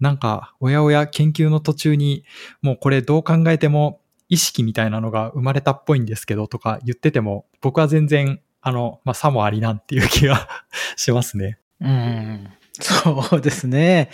[0.00, 2.24] なんか、おやおや研究の途中に、
[2.62, 10.48] もうこれどう考えても意識みたいなのが生まれたっぽいんですけどとか言ってても、僕は全然、あの、まあ、さもありなんていう気が
[10.96, 11.60] しますね。
[11.80, 12.48] うん。
[12.80, 14.10] そうですね。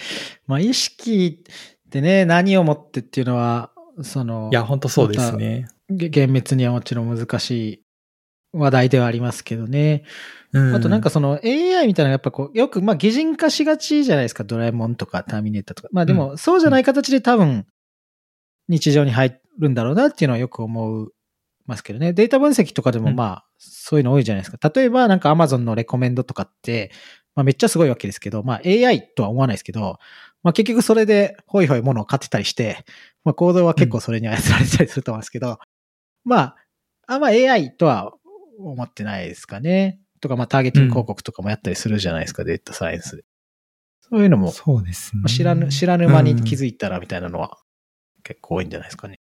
[0.47, 1.43] まあ意識
[1.87, 3.71] ってね、何をもってっていうのは、
[4.03, 5.69] その、いや、本当そうですね。
[5.89, 7.83] げ厳密にはもちろん難しい
[8.53, 10.05] 話題ではありますけどね。
[10.53, 14.45] うんあとなんかその AI みたいなやっぱこう、よくまあ擬人化しがちじゃないですか。
[14.45, 15.89] ドラえもんとかターミネーターとか。
[15.93, 17.65] まあでもそうじゃない形で多分
[18.69, 21.09] 日常に入るんだろうなっていうのはよく思い
[21.65, 22.13] ますけどね。
[22.13, 24.71] データ分析とかでもうんまあそういうの多いじゃないですか。
[24.75, 26.91] 例えばなんか Amazon のレコメンドとかって、
[27.35, 29.99] まあめっちゃすごいわけですけど、まあ AI とは思わないですけど、
[30.43, 32.85] まあ結局それでホイホイ物を買ってたりして、
[33.25, 35.59] まあ行動は結構それに操られたりすると思うんですけど、
[36.25, 36.57] まあ、
[37.07, 38.15] あんま AI とは
[38.59, 40.01] 思ってないですかね。
[40.21, 43.25] とか、まあ、ターゲティング広告とかもやったりするじゃないですか、データサイエンスで。
[44.01, 45.29] そういうのも、そうですねまあ。
[45.29, 47.59] 知らぬ、知らぬ間に気づいたらみたいなのは
[48.23, 49.19] 結構多いんじゃないですかね。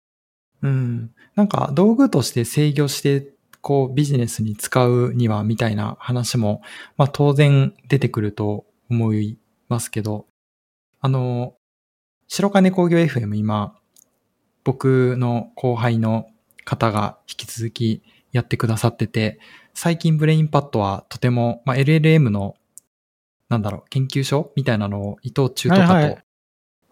[0.63, 1.11] うん。
[1.35, 3.34] なんか道具として制御して、
[3.65, 6.61] こうビジネスに使うにはみたいな話も、
[6.99, 9.39] まあ当然出てくると思い
[9.71, 10.27] ますけど、
[11.01, 11.55] あの、
[12.29, 13.75] 白金鉱業 FM 今、
[14.65, 16.27] 僕の後輩の
[16.67, 18.03] 方が引き続き
[18.33, 19.41] やってくださってて、
[19.73, 22.57] 最近ブレインパッドはとても、まあ LLM の、
[23.49, 26.19] なんだろう、研究所みたいなのを伊藤忠とかと、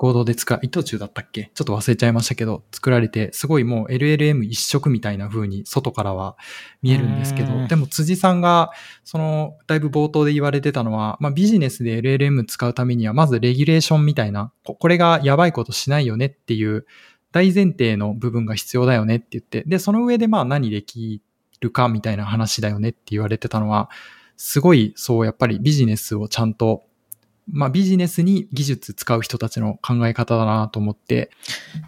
[0.02, 1.52] 合同で使う、伊藤忠だったっけ？
[1.54, 6.36] ちょっと忘れちゃいましたけど、作られて、すごいもう LLM 一色みたいな風に外からは
[6.82, 8.72] 見えるんですけうんど、でも辻さんが、
[9.04, 16.84] その、だいぶ冒頭で言われてたのは、まあビジネスで LLM 使うためには、まずレギュレーションみたいな、ここれがやばいことしないよねっていう
[17.30, 21.22] 大前提の部分が必要だよねって言って、で、その上でまあ何でき
[21.60, 23.88] るかみたいな話だよねって言われてたのは、
[24.36, 26.82] すごいそうやっぱりビジネスをちゃんと
[27.50, 31.30] まあビジネスに技術使う人たちの考え方だなと思って、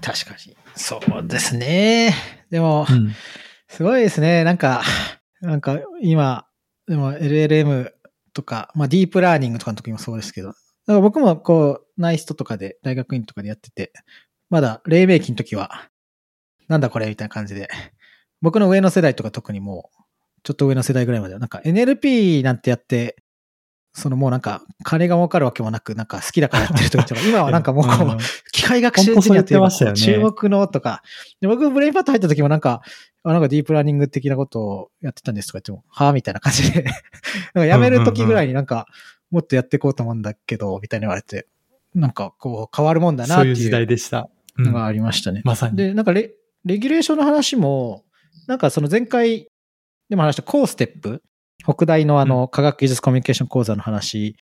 [0.01, 0.57] 確かに。
[0.75, 2.15] そうですね。
[2.51, 3.13] でも、うん
[3.75, 4.45] すごいですね。
[4.45, 4.85] なんか、
[5.41, 6.47] なんか今、
[6.87, 7.91] でも LLM
[8.33, 10.61] とか、まあディープラーニングとかの時もそうですけど、だか
[10.93, 13.93] ら僕もこう、ナイストとかで、大学院とかでやってて、
[14.49, 15.91] まだ黎明期の時は、
[16.69, 17.69] なんだこれみたいな感じで、
[18.43, 20.03] 僕の上の世代とか特にもう、
[20.45, 23.17] ちょっと上の世代ぐらいまでは、なんか NLP なんてやって、
[23.95, 28.19] そのもうなんか、金が儲かるわけもなく、なんか好きだからやってる人とか、 今はなんかもうこう、うん
[28.53, 29.55] 機械学習エンジニアって
[29.95, 31.03] 注目のとか、
[31.41, 32.83] で僕ブレインパッド入った時もなんか、
[33.23, 36.85] あなんかディープラーニング的なことをやってたんですとか言っても、はぁみたいな感じで、
[37.55, 38.87] なんか辞める時ぐらいになんか、
[39.31, 41.47] もっとやっていこうと思うんだけど、みたいに言われて、
[41.95, 44.19] なんかこう変わるもんだなってそういう時代でした。
[44.19, 45.43] うんのがありましたね。
[45.45, 45.77] まさに。
[45.77, 46.33] で、なんかレ、
[46.65, 48.05] レギュレーションの話も、
[48.47, 49.49] なんかその前回
[50.09, 51.23] でも話したコーステップ、
[51.65, 54.37] 北大のあの科学技術コミュニケーション講座の話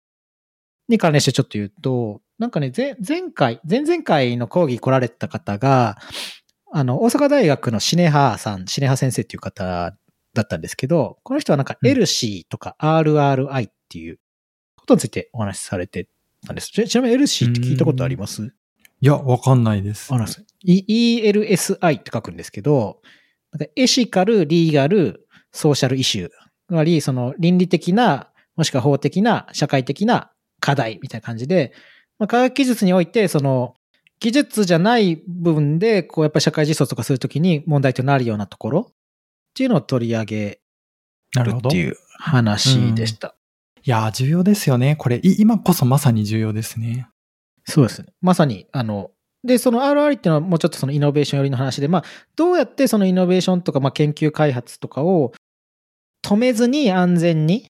[0.88, 5.96] に関連してちょっと言うと、なんかね、前前回、前々回の講義来られた方が、
[6.72, 9.94] あの、大阪大学のシネハさん、シネハ先生っていう方
[10.34, 14.18] だったんですけど、この人はなんかうん LC とか RRI っていう
[14.76, 16.08] ことについてお話しされて
[16.46, 16.68] たんです。
[16.70, 18.42] ちちなみに LC って聞いたことあります？
[19.00, 20.18] いや、わかんないですあ。
[20.18, 23.00] らす E- ELSI って書くんですけど、
[23.52, 26.30] なんかエシカル、リーガル、ソーシャルイシュー。
[26.68, 31.72] つまり、その倫理的な、もしくは法的な、社会的な課題みたいな感じで、
[32.18, 33.74] まあ、科学技術において、その、
[34.20, 38.94] 技術じゃない部分で、こう、やっぱり社会実装とかするときに問題となるようなところっ
[39.54, 40.60] ていうのを取り上げ
[41.34, 43.34] なるっていう話でした。
[43.84, 44.96] や、重要ですよね。
[44.96, 47.08] これ、い今こそまさに重要ですね。
[47.64, 48.08] そうですね。
[48.20, 49.10] まさに、あの、
[49.44, 52.04] で、その RR っていうのはもうちょっとそのイノベーション寄りの話で、まあ、
[52.36, 55.32] どうやってそのイノベーションとか、まあ、研究開発とかを
[56.22, 57.66] 止めずに安全に、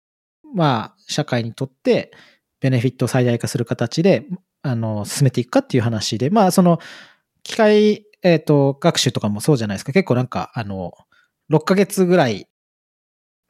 [0.54, 2.12] まあ、社会にとって
[2.60, 4.26] ベネフィットを最大化する形で、
[4.62, 6.78] あの、進めていくかっていう話で、まあ、その、
[7.42, 9.92] 機械、えっ、と、学習とかもそうじゃないですか。
[9.92, 10.92] 結構なんか、あの、
[11.50, 12.48] 6ヶ月ぐらい、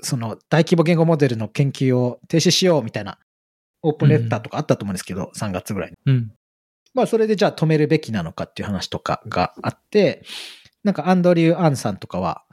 [0.02, 3.18] その、大規模言語モデルの研究を停止しようみたいな、
[3.82, 5.96] オープンレターとかあったと思うんですけど、3月ぐらいに。
[6.06, 6.32] うん。
[6.94, 10.22] まあ、それでじゃあ止めるべきなのかっていう話とかがあって、
[10.84, 12.44] なんかアンドリュー・アンさんとかは、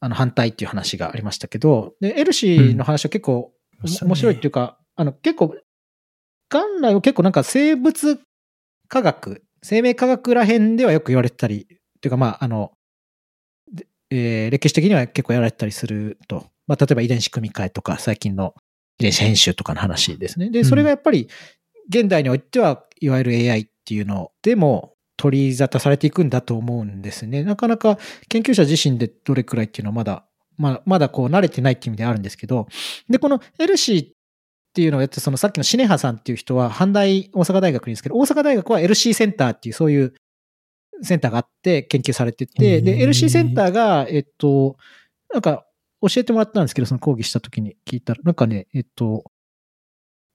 [0.00, 5.54] あの、反対っていう話がありましたけど、で、エルシーの話は結構、うん面白いっていうか、あの、結構、
[6.50, 8.18] 元来は結構なんか生物
[8.88, 11.66] 科学、生命科学ら辺ではよく言われてたり、っ
[12.00, 12.72] ていうかまあ、あの、
[14.10, 16.46] えー、歴史的には結構やられてたりすると。
[16.66, 18.54] まあ、例えば遺伝子組み換えとか、最近の
[18.98, 20.50] 遺伝子編集とかの話ですね。
[20.50, 21.28] で、それがやっぱり、
[21.88, 27.42] 現代においては、いわゆる AI っていうのでも取り沙汰されていくんだと思うんですね。
[27.42, 27.98] なかなか
[28.28, 30.24] 研究者自身でどれくらいっていうのはまだ、
[30.56, 32.68] まあ、まだこう慣れてないっていう意味であるんですけど、
[33.08, 34.08] で、このエルシーっ
[34.74, 40.14] ていうのをやって、そのさっきのシネハさんっていう人は、阪大大阪大学にですけど、大阪大学は LC センターっていうそういう
[41.02, 44.76] センターがあって研究されてて、で、LC センターが、えっと、
[45.32, 45.66] なんか
[46.02, 49.24] 教えてもらったんですけど、その講義した時に聞いたら、なんかね、えっと、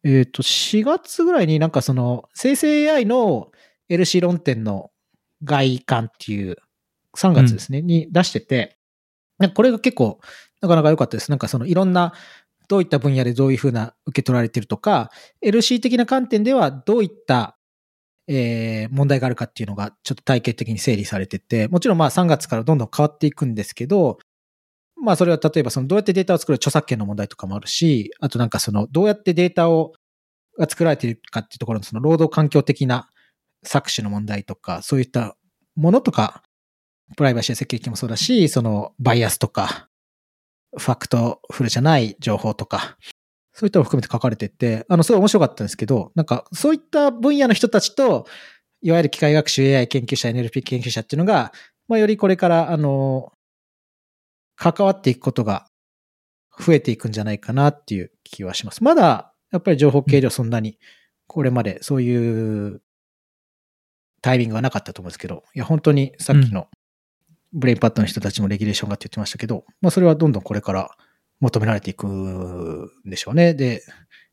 [0.03, 3.51] えっと、4月ぐらいになんかその生成 AI の
[3.91, 4.91] LC 論点の
[5.43, 6.57] 外観っていう
[7.17, 8.77] 3月ですね、うん、に出してて、
[9.53, 10.19] これが結構
[10.61, 11.31] なかなか良かったです。
[11.31, 12.13] なんかそのいろんな
[12.67, 15.11] どういった分野でどういうふうな受け取られてるとか、
[15.43, 17.57] LC 的な観点ではどういった
[18.33, 24.19] えー、問題があるかっていうのがちょっと体系的に整理されてて、もちろんまあ3月からどんどん変わっていくんですけど、
[24.95, 29.93] まあそれは例えばそのどうやってデータを作る著作権の問題とかもあるし、あとなんかそのどうやってデータを
[30.57, 33.09] が作られているかっていうところのその労働環境的な
[33.65, 35.35] 搾取の問題とか、そういった
[35.75, 36.43] ものとか、
[37.17, 39.89] プライバシーやセキュリティもそうだし、そのバイアスとか、
[40.77, 42.97] factful じゃない情報とか、
[43.53, 48.25] そういったのを含めて書かれてて、あの、すごい面白かったんですけど、なんか、そういった分野の人たちと、
[48.81, 51.51] いわゆる機械学習 AI 研究者、NLP 研究者っていうのが、
[51.87, 53.33] まあ、よりこれから、あの、
[54.55, 55.67] 関わっていくことが
[56.57, 58.83] 増えていくんじゃないかなっていう気はします。
[58.83, 60.77] まだ、やっぱり情報系ではそんなに、
[61.27, 62.81] これまでそういう
[64.21, 66.67] タイミングはなかったと思うんですけど、いや、本当にさっきの
[67.53, 70.91] ブレインパッドの人たちもレギュレーションがって言ってましたけど、まあ、それはどんどんこれから
[71.39, 73.53] 求められていくんでしょうね。
[73.53, 73.83] で、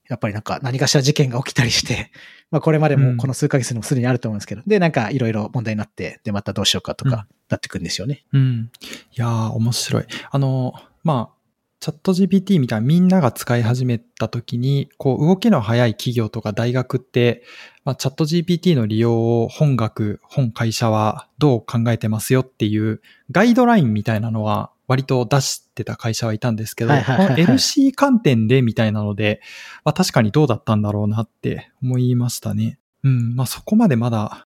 [0.09, 2.11] やっぱりなんか何かしら事件が起きたりして、
[2.51, 8.24] まあこれまでもこの数ヶ月にもすでにあると思うんですけど、うん、で、なんかいろいろ問題になって、で、またどうしようかとかなってくんですよね。
[8.32, 8.41] うん。
[8.41, 8.70] うん、
[9.12, 10.07] いやー、面白い。
[10.30, 10.72] あの、
[11.03, 11.38] まあ、
[11.81, 17.45] チャット GPT みたいなみんなが使い始めた時に、こう動きの速い企業とか大学って、
[17.85, 23.01] まあ、チャット GPT の利用を本学、本会社はどう考えてますよっていう
[23.31, 29.41] ガイドラインみたいなのは割と出してた会社はいたんですけど、LC 観点でみたいなので、
[29.85, 32.81] まあ、確かにどうだったんだろうなって思いましたね。
[33.05, 34.47] うん、まあそこまでまだ、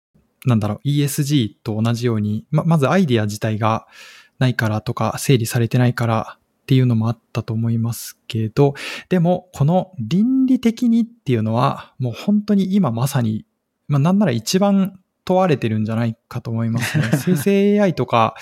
[0.45, 3.87] なんだろう、ESG と同じように、ま、まずアイディア自体が
[4.41, 8.75] ないからとか、整理されてないからっていうのもあったと思いますけど、
[9.09, 13.45] でも、この倫理的にっていうのは、もう本当に今まさに、
[13.89, 17.11] まあなんなら一番問われてるんじゃないかと思いますね。
[17.19, 18.37] 生成 AI とか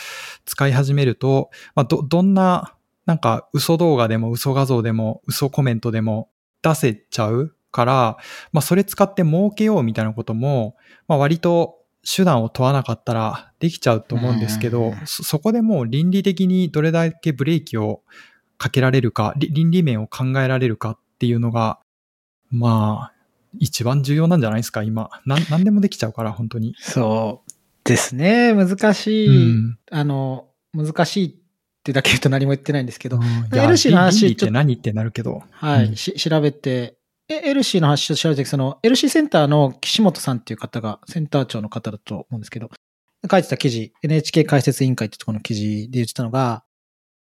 [0.45, 2.75] 使い始めると、まあ、ど、どんな、
[3.07, 6.29] なんか嘘動画でも嘘画像でも嘘コメントでも
[6.63, 8.17] 出せちゃうから、
[8.53, 10.77] まあそれ使って儲けようみたいなことも、
[11.09, 18.03] まあ割と手段を問わなかったらできちゃうと思うんですけど、そそこでもう倫理的にどれだけブレーキを
[18.59, 21.79] かけられるか、倫理面を考えられるかっていうのが、
[22.51, 23.13] まあ、
[23.59, 25.11] 一番重要なんじゃないですか、今。
[25.27, 26.75] な何でもできちゃうから、本当に。
[26.79, 27.51] そう
[27.85, 28.55] ですね。
[28.55, 31.35] 難しい、うん、あの、難しいっ
[31.83, 35.43] てだけ言うと何も言ってないんですけど、うん、エルシーの話って何ってなるけど。
[35.51, 36.97] はい、うん、調べて、
[37.35, 42.71] エルシーの話を調べて、その、エルシーセンターの岸本さんっていう方が、センター長の方だと思うんですけど、
[43.31, 46.65] 書いてた記事、NHK 解説委員会ってところの記事で言ってたのが、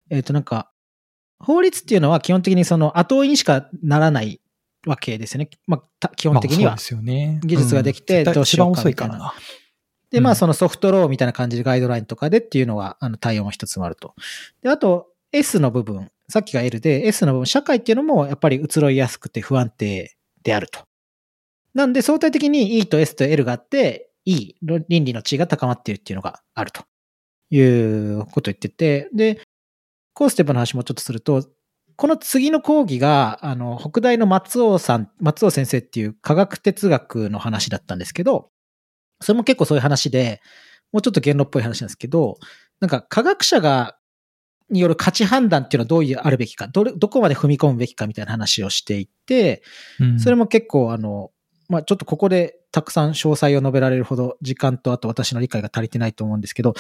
[0.10, 0.72] えっ、ー、と、なんか、
[1.40, 4.42] 法律っていうのは基本的にその後追いにしかならない
[4.86, 5.50] わけですよね。
[5.68, 6.76] まあ、基本的には。
[6.76, 9.34] 技術ができて、どうしようかみたいな。
[10.12, 14.14] で、まあ、そのソフトローみたいな感じでガイドラインとかでっていうのは、あの、対応も一つもあると。
[14.62, 20.82] で、あと、S の部分、さっきが L で、S の部分、社会っていうのもやっぱり移ろいやすくて不安定であると。
[21.74, 26.84] なんで、相対的に E と S と L があって、E、倫理の地位が高まっているっていうのがあると
[27.50, 29.42] いうことを言ってて、で、
[30.14, 31.48] コーステップの話もちょっとすると、
[31.96, 38.50] この次の講義が、あの、北大の松尾さん、松尾先生っていう科学哲学の話だったんですけど、
[39.22, 40.42] それも結構そういう話で、
[40.92, 42.38] もうちょっと言論っぽい話なんですけど、
[42.80, 43.98] なんか科学者が、
[44.72, 49.62] による価値判断っていうのはどういうあるべきか、どれ、どこまで踏み込むべきかみたいな話をしていて、
[50.00, 51.32] うん、それも結構あの、
[51.70, 56.74] まあ、ちょっとここでたくさん詳細を述べられるほど時間とあと私の理解が足りてないと思うんですけど、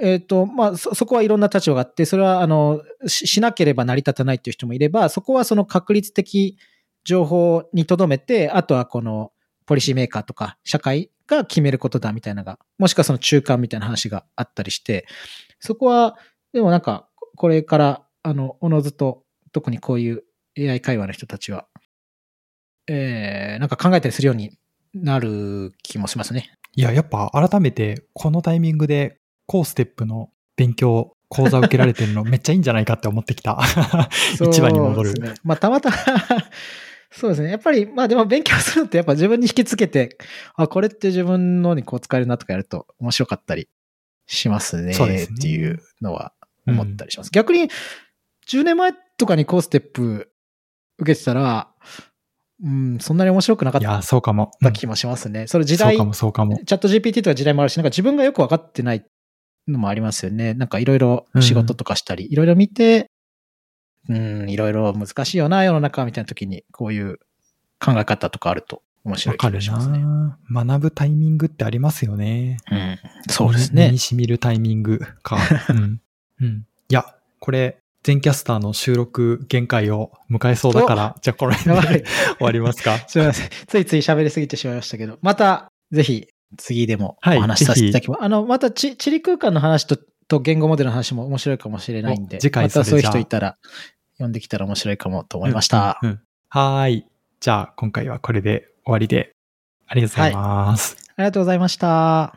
[0.00, 6.58] えっ、ー、と、まあそ、そこはいろんな立場があって、それは、あのし、しなければ成り立たないっていう人もいれば、そこはその確率的
[7.04, 9.30] 情報にとどめて、あとはこの、
[9.66, 15.06] ポリシーメーカーとか、社会が決めることだみたいなのが、もしくはその中間みたいな話があったりして、
[15.60, 16.16] そこは、
[16.54, 20.22] でもなんか、これから、あの、おのずと、特にこういう
[20.56, 21.66] AI 会話の人たちは、
[22.86, 24.56] えー、なんか考えたりするように
[24.94, 26.56] なる気もしますね。
[26.76, 33.58] いや、やっぱ改めてこのタイミングでコーステップの勉強、講座受けられてるの めっちゃいいんじゃないかって思ってきた。
[34.40, 35.34] 一番に戻るね。
[35.42, 35.96] まあ、たまたま
[37.10, 37.50] そうですね。
[37.50, 40.18] やっぱり、まあでも勉強するのってやっぱ自分に引きつけて、
[40.54, 43.68] あ、これって自分のにこう使えるなとかやると面白かったり
[44.26, 44.92] しますね。
[44.92, 46.32] そうですねっていうのは
[46.66, 47.30] 思ったりします。
[47.30, 47.68] 逆に、
[48.48, 50.30] 10年前とかにコーステップ
[50.98, 51.68] 受けてたら、
[52.62, 54.50] うん、そんなに面白くなかっいや、そうかも。
[54.62, 55.46] た気もしますね。
[55.46, 56.58] それ時代、そうかも、そうかも。
[56.64, 59.04] チャット GPT とか時代もあるし、なんか自分がよくわかってない
[59.66, 60.54] のもありますよね。
[60.54, 63.10] なんかいろいろ仕事とかしたり、いろいろ見て、
[64.08, 67.18] うん、いろいろ難しいよな、世の中みたいな時に、こういう
[67.80, 69.98] 考え方とかあると面白い気わかるがしますね。
[69.98, 72.58] な学ぶタイミングってありますよね。
[72.70, 72.98] うん、
[73.28, 73.98] そうですね身に。
[73.98, 75.38] 染みるタイミングか。
[75.70, 76.00] うん。
[76.44, 76.66] うん。
[76.88, 82.04] いや、これ、全キャスターの収録限界を迎えそうだから、じゃあこれで終
[82.40, 82.98] わりますか？
[83.08, 83.48] すみません。
[83.66, 86.28] ついつい喋りすぎてしまいましたけど、また、ぜひ、
[86.58, 88.22] 次でもはいお話しさせていただきます。
[88.22, 89.96] あの、またち、地理空間の話と、
[90.28, 93.56] と言語モデルの話も面白いかもしれないんでお、次回またそういう人いたら、
[94.18, 95.98] 呼んできたら面白いかもと思いました。
[96.02, 96.20] うんうん
[96.50, 97.06] はーい。
[97.40, 99.32] じゃあ、今回はこれで終わりで、
[99.88, 100.96] ありがとうございます。
[101.16, 102.32] ありがとうございました。